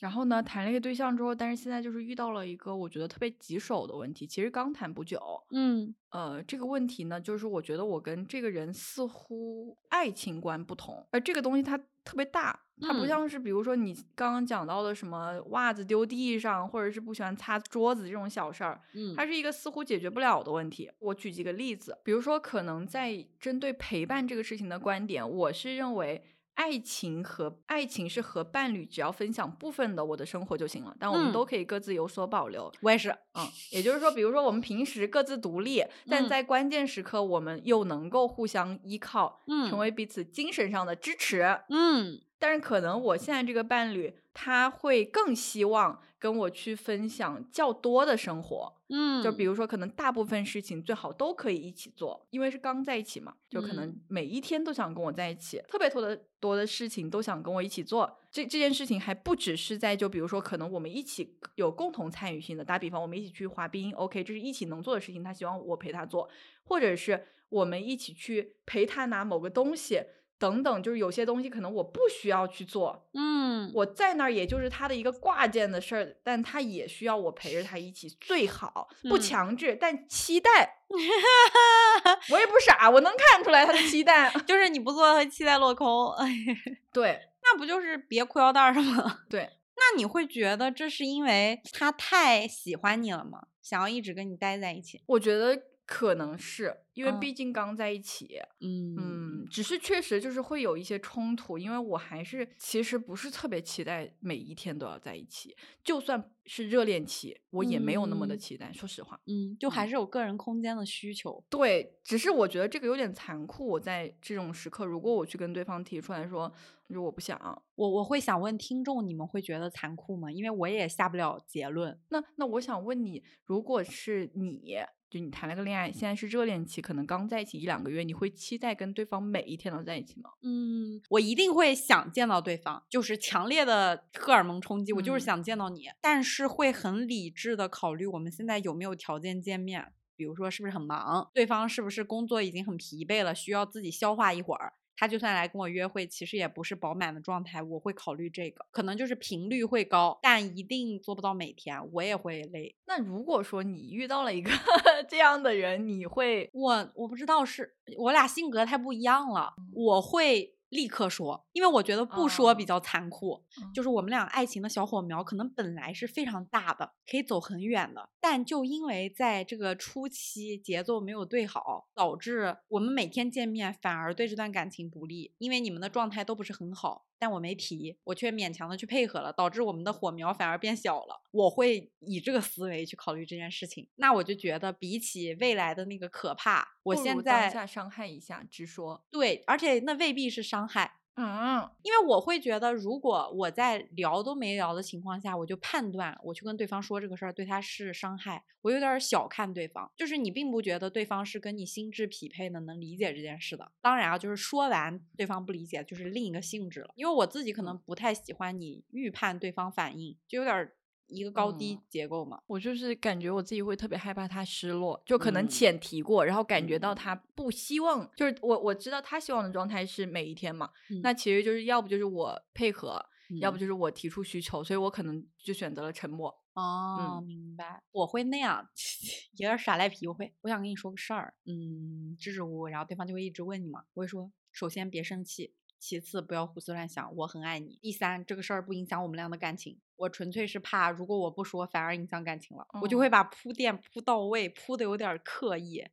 [0.00, 4.26] 然后呢，谈了一个对象之后，但是现在就是遇到了一个我觉得特别棘手的问题。
[4.26, 5.20] 其实刚谈不久。
[5.50, 12.58] 嗯呃，这个问题呢，就是我觉得我跟这个人似乎爱情观不同，而这个东西它特别大。
[12.80, 20.88] 它不像是，比如说你刚刚讲到的什么袜子丢地上，或者是不喜欢擦桌子这种小事儿，嗯，它是一个似乎解决不了的问题。
[21.00, 26.22] 我举几个例子，比如说可能在针对陪伴这个事情的观点，我是认为。
[26.58, 32.70] 爱情和爱情是和伴侣只要分享部分的我的生活就行了，但我们都可以各自有所保留。
[32.80, 42.20] 我也是，嗯，也就是说，比如说我们平时各自独立，但在关键时刻我们又能够互相依靠，嗯，成为彼此精神上的支持，嗯。
[42.40, 48.74] 但是可能我现在这个伴侣他会更希望跟我去分享较多的生活。
[48.90, 58.18] 嗯，就比如说，可能大部分事情最好都可以一起做，因为是刚在一起嘛，就可能每一天都想跟我在一起，特别多的多的事情都想跟我一起做。
[58.30, 66.28] 这这件事情还不只是在就比如说，可能我们一起有共同参与性的，打比方，我们一起去滑冰，OK，这是一起能做的事情，他希望我陪他做，
[66.64, 70.02] 或者是我们一起去陪他拿某个东西。
[70.38, 80.76] 等等，就是有些东西可能我不需要去做，嗯，我在那儿也就是他的一个挂件的事儿，但他也需要我陪着他一起，最好不强制，但期待。
[82.30, 86.10] 我也不傻，我能看出来他的期待， 就是你不做他期待落空。
[86.92, 89.20] 对，那不就是别裤腰带儿吗？
[89.28, 93.48] 对，那你会觉得这是因为他太喜欢你了吗？
[93.60, 95.02] 想要一直跟你待在一起？
[95.06, 95.60] 我觉得。
[95.88, 111.42] 可能是因为毕竟刚在一起，嗯嗯，只是确实就是会有一些冲突，因为我还是其实不是特别期待每一天都要在一起，就算是热恋期，我也没有那么的期待，说实话，嗯，就还是有个人空间的需求。
[111.48, 113.66] 对，只是我觉得这个有点残酷。
[113.66, 116.52] 我在这种时刻，如果我去跟对方提出来说，
[116.90, 117.40] 就我不想，
[117.76, 120.30] 我我会想问听众，你们会觉得残酷吗？
[120.30, 121.98] 因为我也下不了结论。
[122.10, 124.76] 那那我想问你，如果是你。
[125.10, 130.30] 就你谈了个恋爱，现在是热恋期，可能刚在一起一两个月，你会期待跟对方每一天都在一起吗？
[130.42, 144.74] 嗯，我一定会想见到对方，就是强烈的荷尔蒙冲击，我就是想见到你，但是会很理智的考虑我们现在有没有条件见面，比如说是不是很忙，对方是不是工作已经很疲惫了，需要自己消化一会儿。
[144.98, 152.74] 他就算来跟我约会，其实也不是饱满的状态，我会考虑这个，可能就是频率会高，但一定做不到每天，我也会累。
[152.86, 154.50] 那如果说你遇到了一个
[155.08, 156.50] 这样的人，你会？
[156.52, 160.57] 我我不知道是我俩性格太不一样了，我会。
[160.68, 163.42] 立刻说，因为我觉得不说比较残酷。
[163.74, 175.32] 就是我们俩爱情的小火苗可能本来是非常大的，可以走很远的，但就因为在这个初期节奏没有对好，导致我们每天见面反而对这段感情不利。
[175.38, 181.22] 因为你们的状态都不是很好，但我没提，我却勉强的去配合了，导致我们的火苗反而变小了。
[181.30, 189.04] 我会以这个思维去考虑这件事情，那我就觉得比起未来的那个可怕，我现在当下伤害一下直说。
[189.10, 190.94] 对，而且那未必是伤害。
[191.20, 199.90] 嗯，因为我会觉得，如果我在聊都没聊的情况下，我就判断我去跟对方说这个事儿对他是伤害，我有点小看对方。
[199.96, 203.68] 就是你并不觉得对方是跟你心智匹配的，能理解这件事的。
[203.80, 206.90] 当然啊，就是说完对方不理解，就是另一个性质了。
[206.94, 210.70] 因为我自己可能不太喜欢你预判对方反应，就有点。
[211.08, 220.70] 一个高低结构嘛，我就是感觉我自己会特别害怕他失落，就可能浅提过，然后感觉到他不希望，就是我我知道他希望的状态是每一天嘛，
[221.02, 223.04] 那其实就是要不就是我配合，
[223.40, 226.34] 要不就是我提出需求，所以我可能就选择了沉默。
[226.54, 228.68] 哦，明白，我会那样，
[229.38, 230.08] 有点耍赖皮。
[230.08, 235.54] 我会，我想跟你说个事儿，嗯，支支吾吾，然后对方就会一直问你嘛，我会说，首先别生气。
[235.78, 237.78] 其次，不要胡思乱想，我很爱你。
[237.80, 245.84] 第三，这个事儿不影响我们俩的感情，我纯粹是怕，如果我不说，反而影响感情了，我就会把铺垫铺到位，铺的有点刻意，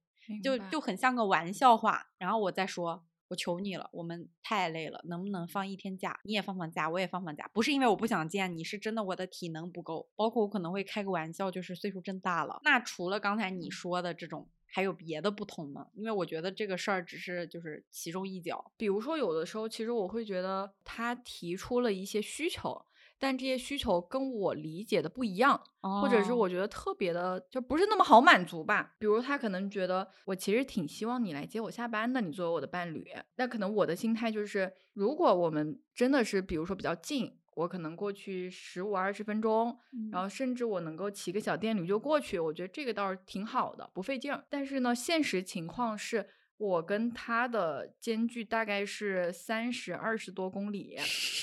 [0.43, 2.07] 就就很像个玩笑话。
[2.17, 6.19] 然后我再说，我求你了，我们太累了，能不能放一天假？
[6.23, 7.49] 你也放放假，我也放放假。
[7.53, 10.09] 不是因为我不想见你，是真的我的体能不够。
[10.15, 12.59] 包括我可能会开个玩笑，就是岁数真大了。
[12.63, 14.49] 那除了刚才你说的这种。
[14.75, 15.87] 还有别的不同吗？
[15.93, 18.73] 因为我觉得这个事儿只是就是其中一角。
[18.75, 22.85] 比如说，有的时候其实我会觉得他提出了一些需求，
[23.17, 28.95] 但这些需求跟我理解的不一样，或者是我觉得特别的就不是那么好满足吧。
[28.99, 33.07] 比如他可能觉得我其实挺希望你来接我下班的，你作为我的伴侣。
[33.37, 37.39] 那可能我的心态就是，如果我们真的是比如说比较近。
[37.55, 39.77] 我可能过去十五二十分钟，
[40.11, 44.45] 然后甚至我能够骑个小电驴就过去，我觉得这个倒是挺好的，不费劲儿。
[44.49, 46.27] 但是呢，现实情况是
[46.57, 50.95] 我跟他的间距大概是三十二十多公里，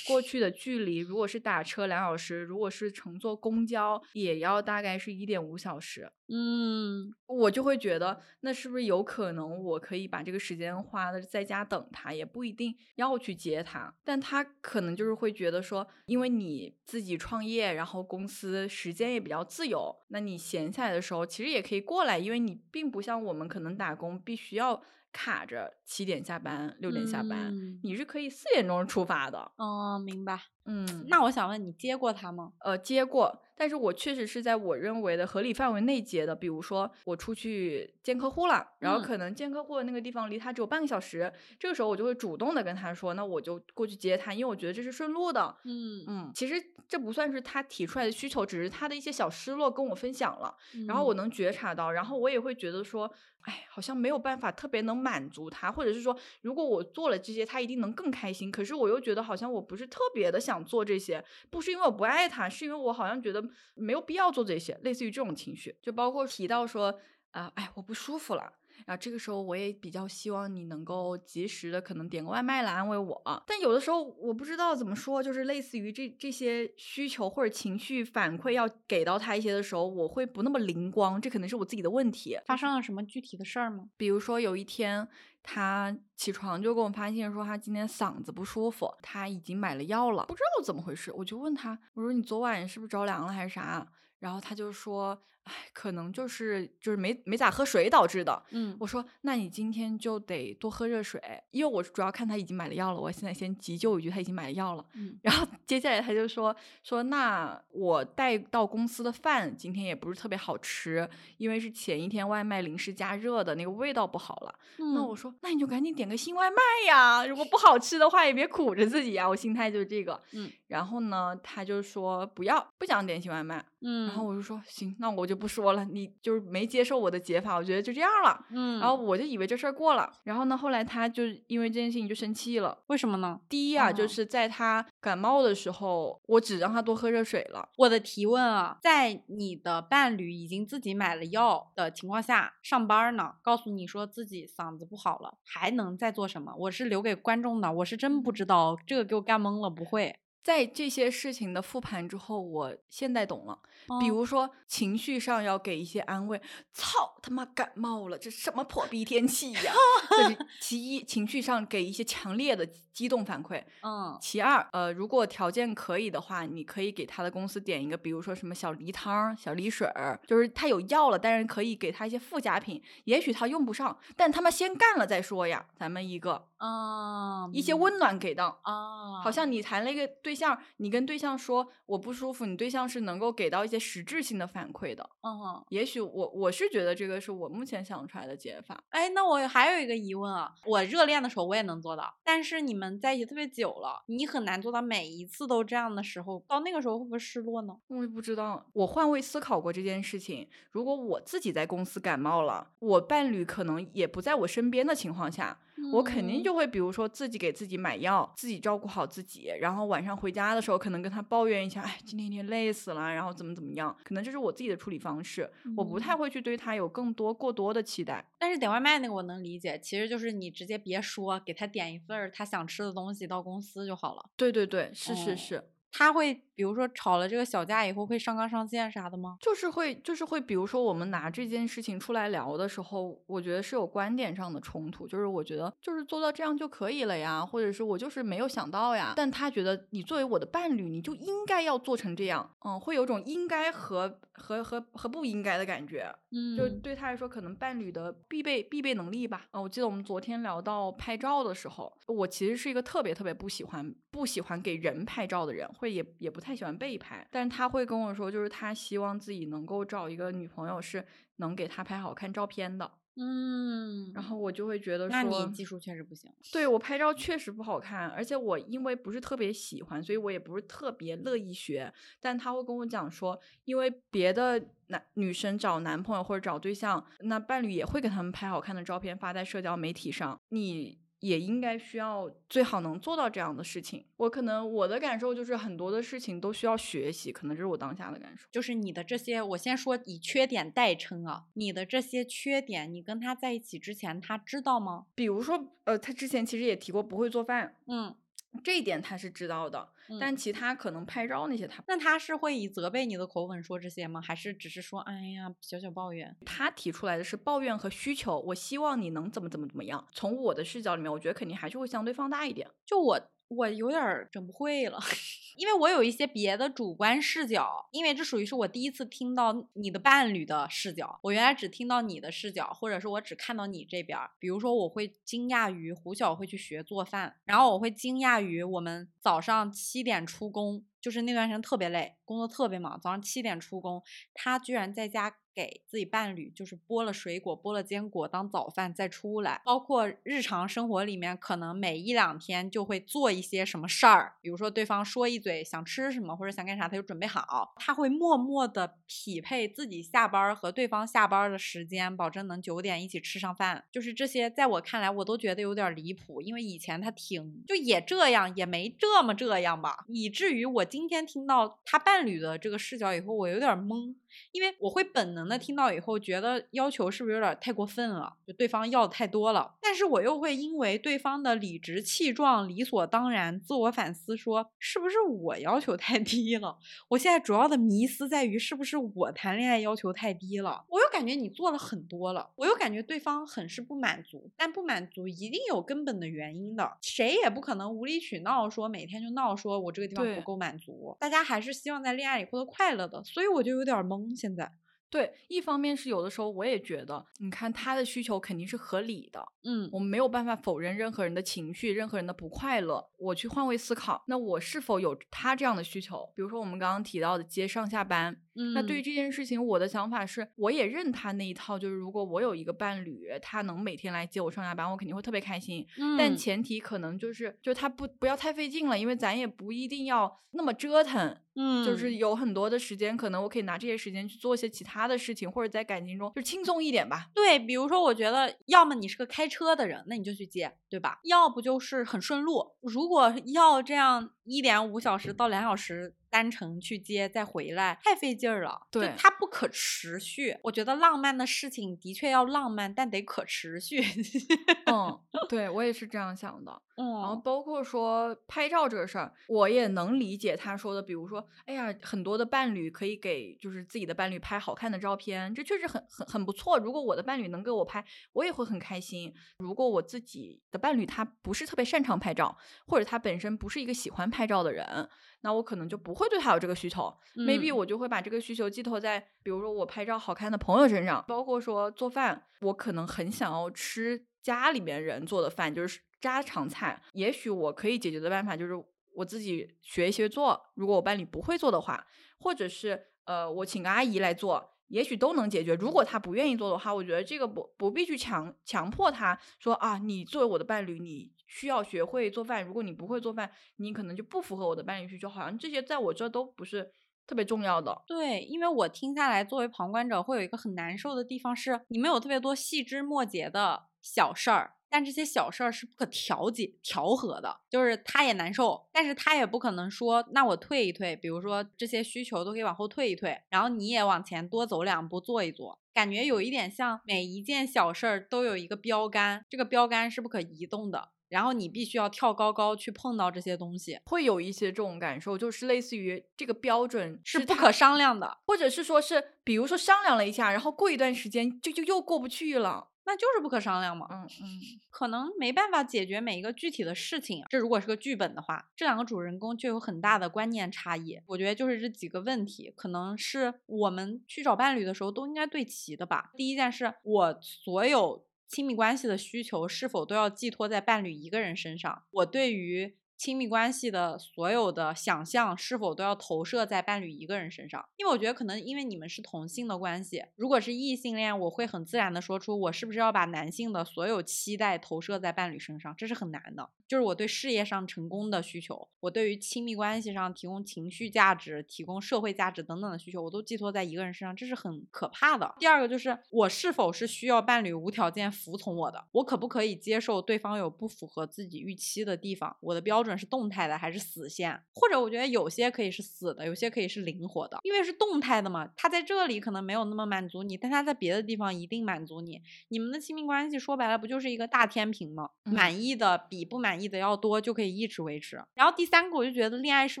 [0.06, 6.10] 过 去的距离如果是打车两小时，如果是乘坐公交也要大概是一点五小时。
[6.34, 24.82] 嗯，我就会觉得，那是不是有可能我可以把这个时间花的在家等他，也不一定要去接他，但他可能就是会觉得说，因为你自己创业，然后公司时间也比较自由，那你闲下来的时候其实也可以过来，因为你并不像我们可能打工必须要
[25.12, 27.52] 卡着七点下班、六点下班，
[27.82, 29.52] 你是可以四点钟出发的。
[29.56, 30.40] 哦，明白。
[30.64, 32.52] 嗯，那我想问你接过他吗？
[32.60, 36.34] 呃，接过，但是我确实是在我认为的合理范围内接的。
[36.34, 45.56] 比如说我出去见客户了，然后可能见客户的那个地方离他只有半个小时，这个时候我就会主动的跟他说，那我就过去接他，因为我觉得这是顺路的。
[45.64, 46.54] 嗯嗯，其实
[46.86, 50.56] 这不算是他提出来的需求，只是他的一些小失落跟我分享了，
[50.86, 53.10] 然后我能觉察到，然后我也会觉得说，
[53.42, 58.50] 哎，好像没有办法特别能满足他，或者是说，如果我做了这些，他一定能更开心。
[58.50, 60.52] 可是我又觉得好像我不是特别的想。
[60.52, 63.42] 想做这些，不是因为我不爱他，是因为我好像觉得
[63.74, 66.98] 没有必要做这些，类似于这种情绪，就包括提到说，
[67.30, 68.52] 啊，哎，我不舒服了。
[68.86, 73.44] 然后这个时候，我也比较希望你能够及时的可能点个外卖来安慰我。
[73.46, 81.20] 但有的时候我不知道怎么说，就是类似于这这些需求或者情绪反馈要给到他一些的时候，我会不那么灵光。
[81.20, 82.38] 这可能是我自己的问题。
[82.46, 83.88] 发生了什么具体的事儿吗？
[83.96, 85.06] 比如说有一天
[85.42, 91.12] 他起床就给我发信说他今天嗓子不舒服，他已经买了药了，不知道怎么回事。
[91.12, 93.86] 我就问他，我说你昨晚是不是着凉了还是啥？
[94.18, 95.22] 然后他就说。
[95.44, 98.40] 哎，可能就是就是没没咋喝水导致的。
[98.50, 101.20] 嗯，我说那你今天就得多喝热水，
[101.50, 104.84] 因为我主要看他已经买了药了，我现在先急救一句他已经买了药了。
[104.94, 114.54] 嗯，然后接下来他就说说那我带到公司的饭今天也不是特别好吃，因为是前一天外卖临时加热的，那个味道不好了。
[114.94, 119.28] 那我说那你就赶紧点个新外卖呀，如果不好吃的话也别苦着自己呀。
[119.28, 120.20] 我心态就是这个。
[120.34, 123.64] 嗯，然后呢，他就说不要不想点新外卖。
[123.80, 125.31] 嗯，然后我就说行，那我就。
[125.32, 128.44] 就不说了，你就是没接受我的解法，我觉得就这样了。
[128.50, 130.12] 嗯，然后我就以为这事儿过了。
[130.24, 132.76] 然后呢，后来他就因为这件事情就生气了。
[132.88, 133.40] 为什么呢？
[133.48, 137.66] 第一啊，哦就是在他感冒的时候，我只让他多喝热水了。
[137.78, 146.52] 我的提问啊，在你的伴侣已经自己买了药的情况下，上班呢，告诉你说自己嗓子不好了，还能再做什么？
[146.58, 150.16] 我是留给观众的，我是真不知道，这个给我干懵了，不会。
[150.42, 153.58] 在这些事情的复盘之后，我现在懂了。
[154.00, 156.40] 比哦如说情绪上要给一些安慰，
[156.72, 159.72] 操他妈感冒了，这什么破逼天气呀！
[160.10, 163.62] 这是其一，情绪上给一些强烈的激动反馈。
[163.82, 175.66] 嗯其二，呃，如果条件可以的话，你可以给他的公司点一个，比如说什么小梨汤、小梨水儿，就是他有药了，但是可以给他一些附加品，也许他用不上，但他们先干了再说呀。
[175.76, 185.02] 咱们一个啊，一些温暖给到，啊，好像你谈了一个对象，你跟对象说我不舒服，你对象是能够给到一些实质性的反馈的。
[185.22, 188.80] 嗯，也许我我是觉得这个是我目前想出来的解法。
[188.90, 197.76] 哎，那我还有一个疑问啊，我热恋的时候我也能做到，但是你们在一起特别久了，你很难做到每一次都这样的时候，到那个时候会不会失落呢？
[197.88, 200.48] 我也不知道，我换位思考过这件事情。
[200.70, 205.58] 如果我自己在公司感冒了，我伴侣可能也不在我身边的情况下，
[205.92, 218.22] 我肯定嗯就会，比如说自己给自己买药，自己照顾好自己，然后晚上回家的时候，可能跟他抱怨一下，哎，今天一天累死了，然后怎么怎么样，可能这是我自己的处理方式，我不太嗯会去对他有更多过多的期待。
[218.38, 224.22] 但是点外卖那个我能理解，其实就是你直接别说，给他点一份他想吃的东西到公司就好了。
[224.36, 225.64] 对对对，是是哦是。
[225.92, 229.36] 他会比如说吵了这个小架以后会上纲上线啥的吗？
[229.40, 249.46] 就是会，就是会，比如说我们拿这件事情出来聊的时候，我觉得是有观点上的冲突，就是我觉得就是做到这样就可以了呀，或者是我就是没有想到呀，但他觉得你作为我的伴侣，你就应该要做成这样，嗯，会有种应该和和和和不应该的感觉，嗯就对他来说，可能伴侣的必备必备能力吧。
[249.50, 257.26] 啊，我记得我们昨天聊到拍照的时候，我其实是一个特别特别不喜欢不喜欢给人拍照的人，会也也不太喜欢被拍。
[257.30, 261.04] 但是他会跟我说，就是他希望自己能够找一个女朋友是
[261.36, 262.90] 能给他拍好看照片的。
[263.16, 266.32] 嗯，然后我就会觉得那说，你技术确实不行。
[266.50, 271.92] 对我拍照确实不好看，而且我因为不是特别喜欢，所以我也不是特别乐意学。
[272.20, 284.04] 但他会跟我讲说，因为别的男女生找男朋友或者找对象，那伴侣也会给他们拍好看的照片发在社交媒体上，你也应该需要最好能做到这样的事情。
[284.16, 288.46] 我可能我的感受就是很多的事情都需要学习，可能这是我当下的感受。
[288.50, 295.06] 就是你的这些，我先说以缺点代称啊，你的这些缺点，你跟他在一起之前，他知道吗？
[295.14, 298.14] 比如说，呃，他之前其实也提过不会做饭，嗯，
[298.62, 299.88] 这一点他是知道的，
[300.20, 304.20] 但其他可能拍照那些他那他是会以责备你的口吻说这些吗？
[304.20, 306.36] 还是只是说，哎呀，小小抱怨？
[306.44, 310.06] 他提出来的是抱怨和需求，我希望你能怎么怎么怎么样。
[310.12, 312.68] 从我的视角里面，我觉得肯定还是会相对放大一点。
[312.84, 313.18] 就我，
[313.54, 314.98] 我有点整不会了，
[315.56, 324.18] 因为我有一些别的主观视角，因为这属于是我第一次听到你的伴侣的视角，我原来只听到你的视角，或者是我只看到你这边。
[324.38, 334.02] 比如说，我会惊讶于胡晓会去学做饭，然后我会惊讶于我们早上七点出工，就是那段时间特别累，工作特别忙，早上七点出工，
[334.32, 353.84] 他居然在家给自己伴侣就是剥了水果、剥了坚果当早饭再出来，包括日常生活里面，可能每一两天就会做一些什么事儿，比如说对方说一嘴想吃什么或者想干啥，他就准备好，他会默默的匹配自己下班和对方下班的时间，保证能九点一起吃上饭。
[353.92, 364.14] 就是这些，在我看来，我都觉得有点离谱，因为以前他挺就也这样，也没这么这样吧，以至于我今天听到他伴侣的这个视角以后，我有点懵。
[364.52, 368.32] 因为我会本能的听到以后，觉得要求是不是有点太过分了？
[368.46, 376.78] 就对方要的太多了，但是我又会因为对方的理直气壮、理所当然，自我反思说，是不是我要求太低了？
[377.08, 380.84] 我现在主要的迷思在于，是不是我谈恋爱要求太低了？
[380.88, 391.14] 我又感觉你做了很多了，我又感觉对方很是不满足，但不满足一定有根本的原因的，谁也不可能无理取闹，说每天就闹，说我这个地方不够满足。
[391.20, 394.21] 大家还是希望在恋爱里获得快乐的，所以我就有点懵。
[394.34, 394.72] 现在，
[395.10, 403.10] 对，一方面是有的时候我也觉得，你看他的需求肯定是合理的，嗯我们没有办法否认任何人的情绪，任何人的不快乐。
[403.18, 406.32] 我去换位思考，那我是否有他这样的需求？
[406.34, 415.86] 比如说我们刚刚提到的接上下班，嗯那对于这件事情，我的想法是，我也认他那一套，就是如果我有一个伴侣，他能每天来接我上下班，我肯定会特别开心。
[416.18, 421.36] 但嗯前提可能就是，就他不不要太费劲了，因为咱也不一定要那么折腾。
[421.54, 427.28] 嗯，就是有很多的时间，可能我可以拿这些时间去做一些其他的事情，或者在感情中就轻松一点吧。
[427.34, 431.20] 对，比如说，我觉得要么你是个开车的人，那你就去接，对吧？
[431.24, 432.72] 要不就是很顺路。
[432.80, 436.14] 如果要这样一点五小时到两小时。
[436.32, 440.56] 单程去接再回来太费劲儿了，对它不可持续。
[440.62, 444.02] 我觉得浪漫的事情的确要浪漫，但得可持续。
[444.90, 446.80] 嗯，对我也是这样想的。
[446.96, 451.02] 嗯，然后包括说拍照这个事儿，我也能理解他说的。
[451.02, 456.78] 比如说，哎呀，很多的伴侣可以给就是自己的伴侣拍好看的照片，这确实很很很不错。
[456.78, 458.02] 如果我的伴侣能给我拍，
[458.32, 459.34] 我也会很开心。
[459.58, 462.56] 如果我自己的伴侣他不是特别擅长拍照，
[462.86, 465.08] 或者他本身不是一个喜欢拍照的人。
[465.42, 477.02] 那我可能就不会对他有这个需求，maybe 我就会把这个需求寄托在，比如说我拍照好看的朋友身上，包括说做饭，我可能很想要吃家里面人做的饭，就是家常菜。
[477.12, 478.72] 也许我可以解决的办法就是
[479.14, 482.06] 我自己学一学做，如果我伴侣不会做的话，
[482.38, 485.74] 或者是呃我请个阿姨来做，也许都能解决。
[485.74, 491.32] 如果他不愿意做的话，我觉得这个不不必去强强迫他说啊，你作为我的伴侣，你。
[491.54, 495.28] 需要学会做饭，如果你不会做饭，你可能就不符合我的伴侣需求。
[495.28, 496.90] 好像这些在我这都不是
[497.26, 498.02] 特别重要的。
[498.06, 507.60] 对，因为我听下来，作为旁观者，会有一个很难受的地方是，你们有特别多细枝末节的小事儿，但这些小事儿是不可调节、调和的。
[507.70, 521.08] 就是他也难受，但是他也不可能说，那我退一退，比如说这些需求都可以往后退一退，然后你也往前多走两步做一做，感觉有一点像每一件小事儿都有一个标杆，这个标杆是不可移动的。
[521.32, 534.06] 然后你必须要跳高高去碰到这些东西，会有一些这种感受，就是类似于这个标准是不可商量的，或者是说是，比如说商量了一下，然后过一段时间就就又过不去了，那就是不可商量嘛。
[534.10, 534.60] 嗯嗯，
[534.90, 537.44] 可能没办法解决每一个具体的事情。
[537.48, 541.20] 这如果是个剧本的话，这两个主人公就有很大的观念差异。
[541.26, 546.30] 我觉得就是这几个问题，可能是我们去找伴侣的时候都应该对齐的吧。
[546.36, 548.24] 第一件事，我所有。
[548.48, 552.02] 亲密关系的需求是否都要寄托在伴侣一个人身上？
[552.10, 552.94] 我对于。
[553.16, 557.88] 亲密关系的所有的想象是否都要投射在伴侣一个人身上？
[557.96, 566.68] 因为我觉得可能因为你们是同性的关系，如果是异性恋，我会很自然的说出我是不是要把男性的所有期待投射在伴侣身上，这是很难的。
[566.88, 575.54] 就是我对事业上成功的需求，我对于亲密关系上提供情绪价值、提供社会价值等等的需求，我都寄托在一个人身上，这是很可怕的。
[575.60, 579.02] 第二个就是我是否是需要伴侣无条件服从我的？
[579.12, 582.56] 我可不可以接受对方有不符合自己预期的地方？
[582.60, 583.11] 我的标准。
[583.16, 584.60] 是动态的还是死线？
[584.74, 588.68] 或者我觉得有些可以是死的，有些可以是灵活的，因为是动态的嘛。
[588.76, 592.40] 他在这里可能没有那么满足你，但他在别的地方一定满足你。
[592.68, 595.30] 你们的亲密关系说白了不就是一个大天平吗？
[595.44, 598.42] 满意的比不满意的要多，就可以一直维持。
[598.54, 600.00] 然后第三个，我就觉得恋爱是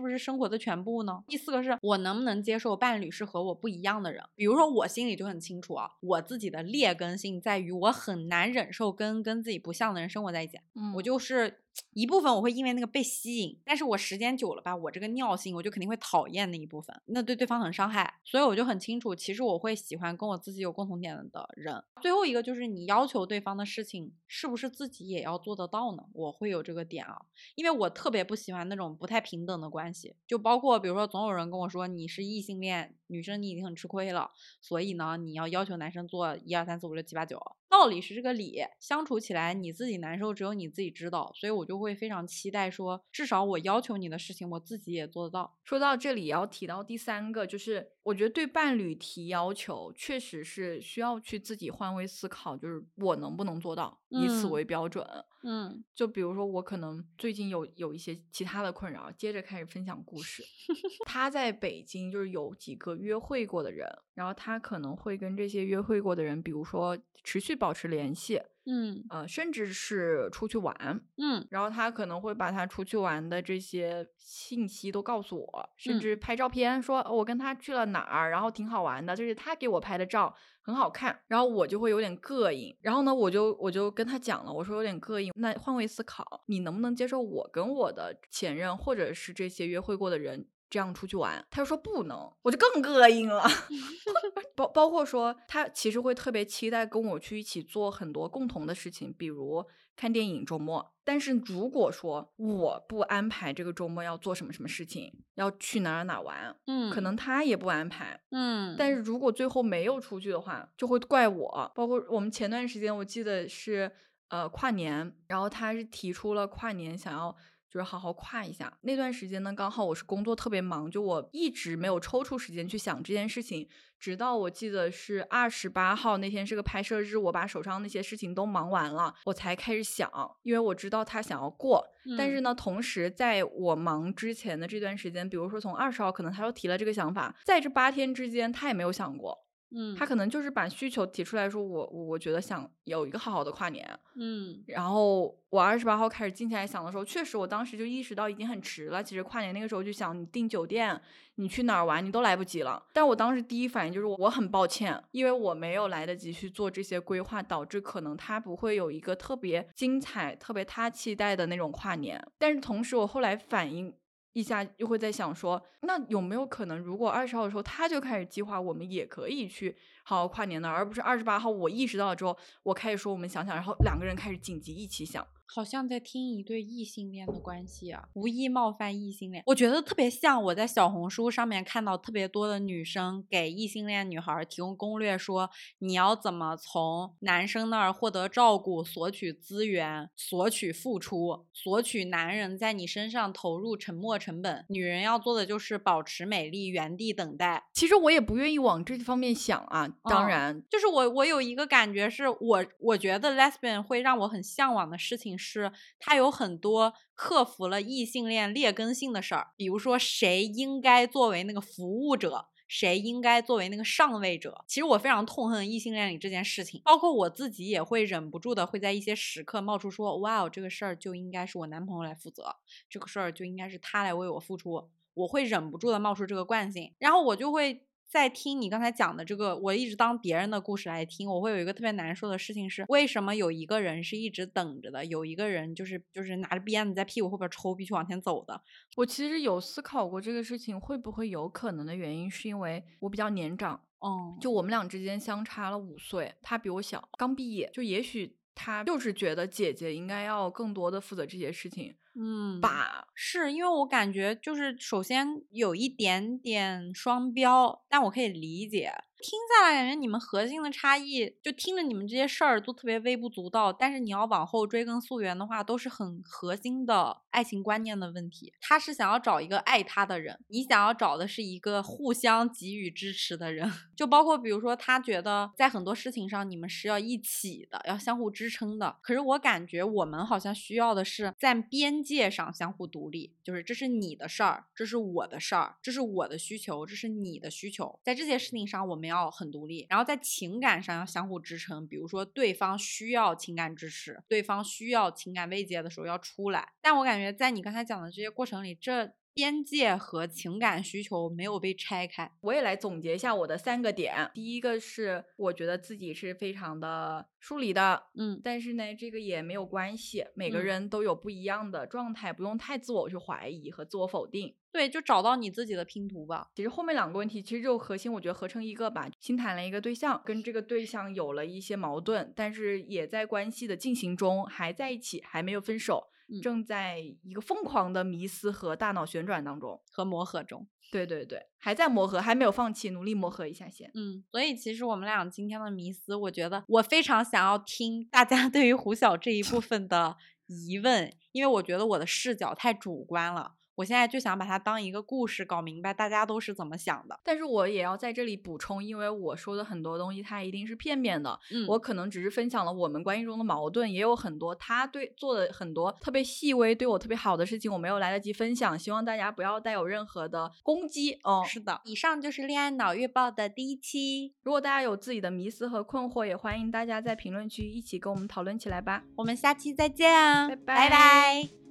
[0.00, 1.22] 不是生活的全部呢？
[1.26, 4.22] 第四个是我能不能接受伴侣是和我不一样的人？
[4.34, 10.58] 比如说我心里就很清楚啊，我自己的劣根性在于我很难忍受跟跟自己不像的人生活在一起。
[10.74, 11.61] 嗯，我就是。
[11.94, 21.82] 一部分我会因为那个被吸引，但是我时间久了吧，我这个尿性我就肯定会讨厌那一部分，那对对方很伤害，所以我就很清楚，其实我会喜欢跟我自己有共同点的人。
[22.00, 26.04] 最后一个就是你要求对方的事情是不是自己也要做得到呢？
[26.12, 27.20] 我会有这个点啊，
[27.54, 34.30] 因为我特别不喜欢那种不太平等的关系，就包括比如说总有人跟我说你是异性恋女生，你已经很吃亏了，
[34.60, 37.40] 所以呢你要要求男生做一二三四五六七八九。
[37.72, 45.56] 道理是这个理，相处起来你自己难受，只有你自己知道，所以我就会非常期待说，至少我要求你的事情，我自己也做得到。
[45.64, 55.06] 说到这里，要提到第三个，就是我觉得对伴侣提要求，确实是需要去自己换位思考，就是我能不能做到，以此为标准。
[55.44, 60.42] 嗯，就比如说我可能最近有有一些其他的困扰，接着开始分享故事。
[61.06, 66.98] 他在北京就是有几个约会过的人，然后他可能会跟这些约会过的人，比如说。
[67.24, 70.74] 持续保持联系，嗯，呃，甚至是出去玩，
[71.16, 80.32] 嗯，然后他可能会把他出去玩的这些信息都告诉我，甚至拍照片，说我跟他去了哪儿，然后挺好玩的，就是他给我拍的照
[80.62, 90.46] 很好看，然后我就会有点膈应，然后呢，我就我就跟他讲了，我说有点膈应，那换位思考，你能不能接受我跟我的前任或者是这些约会过的人？
[90.72, 93.44] 这样出去玩，他就说不能，我就更膈应了。
[94.56, 99.62] 包包括说，他其实会特别期待跟我去一起做很多共同的事情，比如
[99.94, 100.94] 看电影周末。
[101.04, 108.74] 但是如果说我不安排这个周末要做什么什么事情，要去哪儿哪儿玩，嗯，可能他也不安排，嗯。
[108.78, 111.70] 但是如果最后没有出去的话，就会怪我。
[111.74, 113.92] 包括我们前段时间，我记得是
[114.28, 117.36] 呃跨年，然后他是提出了跨年想要。
[117.72, 118.70] 就是好好跨一下。
[118.82, 123.66] 那段时间呢，刚好我是工作特别忙，就我一直没有抽出时间去想这件事情。
[123.98, 130.10] 直到我记得是二十八号那天是个拍摄日，我把手上那些事情都忙完了，我才开始想，
[130.42, 131.82] 因为我知道他想要过。
[132.18, 139.38] 但是呢，同时在我忙之前的这段时间，比如说从二十号，可能他又提了这个想法，在这八天之间，他也没有想过。
[139.74, 149.02] 嗯，他可能就是把需求提出来说，我我觉得想有一个好好的跨年，嗯，然后我二十八号开始静下来想的时候，确实我当时就意识到已经很迟了。
[149.02, 151.00] 其实跨年那个时候就想，你订酒店，
[151.36, 152.82] 你去哪儿玩，你都来不及了。
[152.92, 162.22] 但我当时第一反应就是我很抱歉，因为我没有来得及去做这些规划，导致可能他不会有一个特别精彩、特别他期待的那种跨年。
[162.38, 163.94] 但是同时，我后来反应。
[164.32, 170.68] 一下又会在想说，那有没有可能，如果二十号的时候他就开始计划，我们也可以去好好跨年呢？
[170.68, 175.26] 而不是二十八号我意识到了之后，我开始说我们想想，然后两个人开始紧急一起想。
[175.54, 185.50] 好像在听一对异性恋的关系啊，无意冒犯异性恋，我觉得特别像我在小红书上面看到特别多的女生给异性恋女孩提供攻略，说
[185.80, 194.64] 你要怎么从男生那儿获得照顾、索取资源、索取付出、索取男人在你身上投入沉没成本。
[194.70, 197.64] 女人要做的就是保持美丽，原地等待。
[197.74, 205.36] 其实我也不愿意往这方面想啊，当然，就是我我有一个感觉是我我觉得 lesbian 会让我很向往的事情。
[205.38, 214.64] 是他有很多克服了异性恋劣根性的事儿，比如说谁应该作为那个服务者，谁应该作为那个上位者。
[214.68, 222.56] 其实我非常痛恨异性恋里这件事情，包括我自己也会忍不住的会在一些时刻冒出说：“哇哦，这个事儿就应该是我男朋友来负责，
[222.88, 227.86] 这个事儿就应该是他来为我付出。”我会忍不住的冒出这个惯性，然后我就会。
[228.12, 231.26] 在听你刚才讲的这个，我一直当别人的故事来听。
[231.26, 238.60] 我会有一个特别难受的事情是，为什么有一个人是一直等着的，有一个人就是就是拿着鞭子在屁股后边抽，必须往前走的。
[238.96, 251.94] 我其实有思考过这个事情，会不会有可能的原因是因为我比较年长，哦，就我们俩之间相差了五岁，他比我小，刚毕业，就也许他就是觉得姐姐应该要更多的负责这些事情。
[252.16, 258.92] 嗯，吧，是因为我感觉就是首先有一点点双标，但我可以理解。
[259.22, 268.52] 听下来，感觉你们核心的差异，就听着你们这些事儿都特别微不足道，但是你要往后追根溯源的话，都是很核心的爱情观念的问题。
[268.60, 273.70] 他是想要找一个爱他的人，你想要找的是一个互相给予支持的人。
[273.94, 278.96] 就包括比如说，他觉得在很多事情上你们是要一起的，要相互支撑的。
[279.00, 288.00] 可是我感觉我们好像需要的是在边界上相互独立，就是这是你的事儿，这是我的事儿，这是我的需求，这是你的需求。
[288.02, 289.22] 在这些事情上，我们要要。
[289.32, 291.86] 很独立，然后在情感上要相互支撑。
[291.86, 296.72] 比如说，对方需要情感支持，对方需要情感慰藉的时候要出来。
[296.82, 302.30] 但我感觉在你刚才讲的这些过程里，这边界和情感需求没有被拆开。
[302.40, 304.30] 我也来总结一下我的三个点。
[304.34, 314.54] 第一个是，我觉得自己是非常的疏离的，嗯，但是呢，这个也没有关系，每个人都有不一样的状态，不用太自我去怀疑和自我否定。
[314.70, 316.48] 对，就找到你自己的拼图吧。
[316.54, 319.06] 其实后面两个问题，其实就核心，我觉得合成一个吧。
[319.20, 326.08] 新谈了一个对象，跟这个对象有了一些矛盾，但是也在关系的进行中，还在一起，还没有分手，
[326.40, 330.66] 正在一个疯狂的迷思和大脑旋转当中和磨合中。
[330.90, 333.90] 对对对，还在磨合，还没有放弃，努力磨合一下先。
[333.94, 343.54] 嗯，所以其实我们俩今天的迷思，我觉得我非常想要听大家 对于胡晓这一部分的疑问，因为我觉得我的视角太主观了。
[343.74, 347.18] 我现在就想把它当一个故事，搞明白大家都是怎么想的。
[347.24, 351.38] 但是我也要在这里补充，因为我说的很多东西，它一定是片面的。
[351.50, 358.78] 嗯，我可能只是分享了我们关系中的矛盾，也有很多他对做的很多特别细微、对我特别好的事情，我没有来得及分享。
[358.78, 361.18] 希望大家不要带有任何的攻击。
[361.22, 364.34] 哦，是的，以上就是恋爱脑月报的第一期。
[364.42, 369.04] 如果大家有自己的迷思和困惑，也欢迎大家在评论区一起跟我们讨论起来吧。
[369.16, 370.10] 我们下期再见，
[370.48, 371.61] 拜拜拜。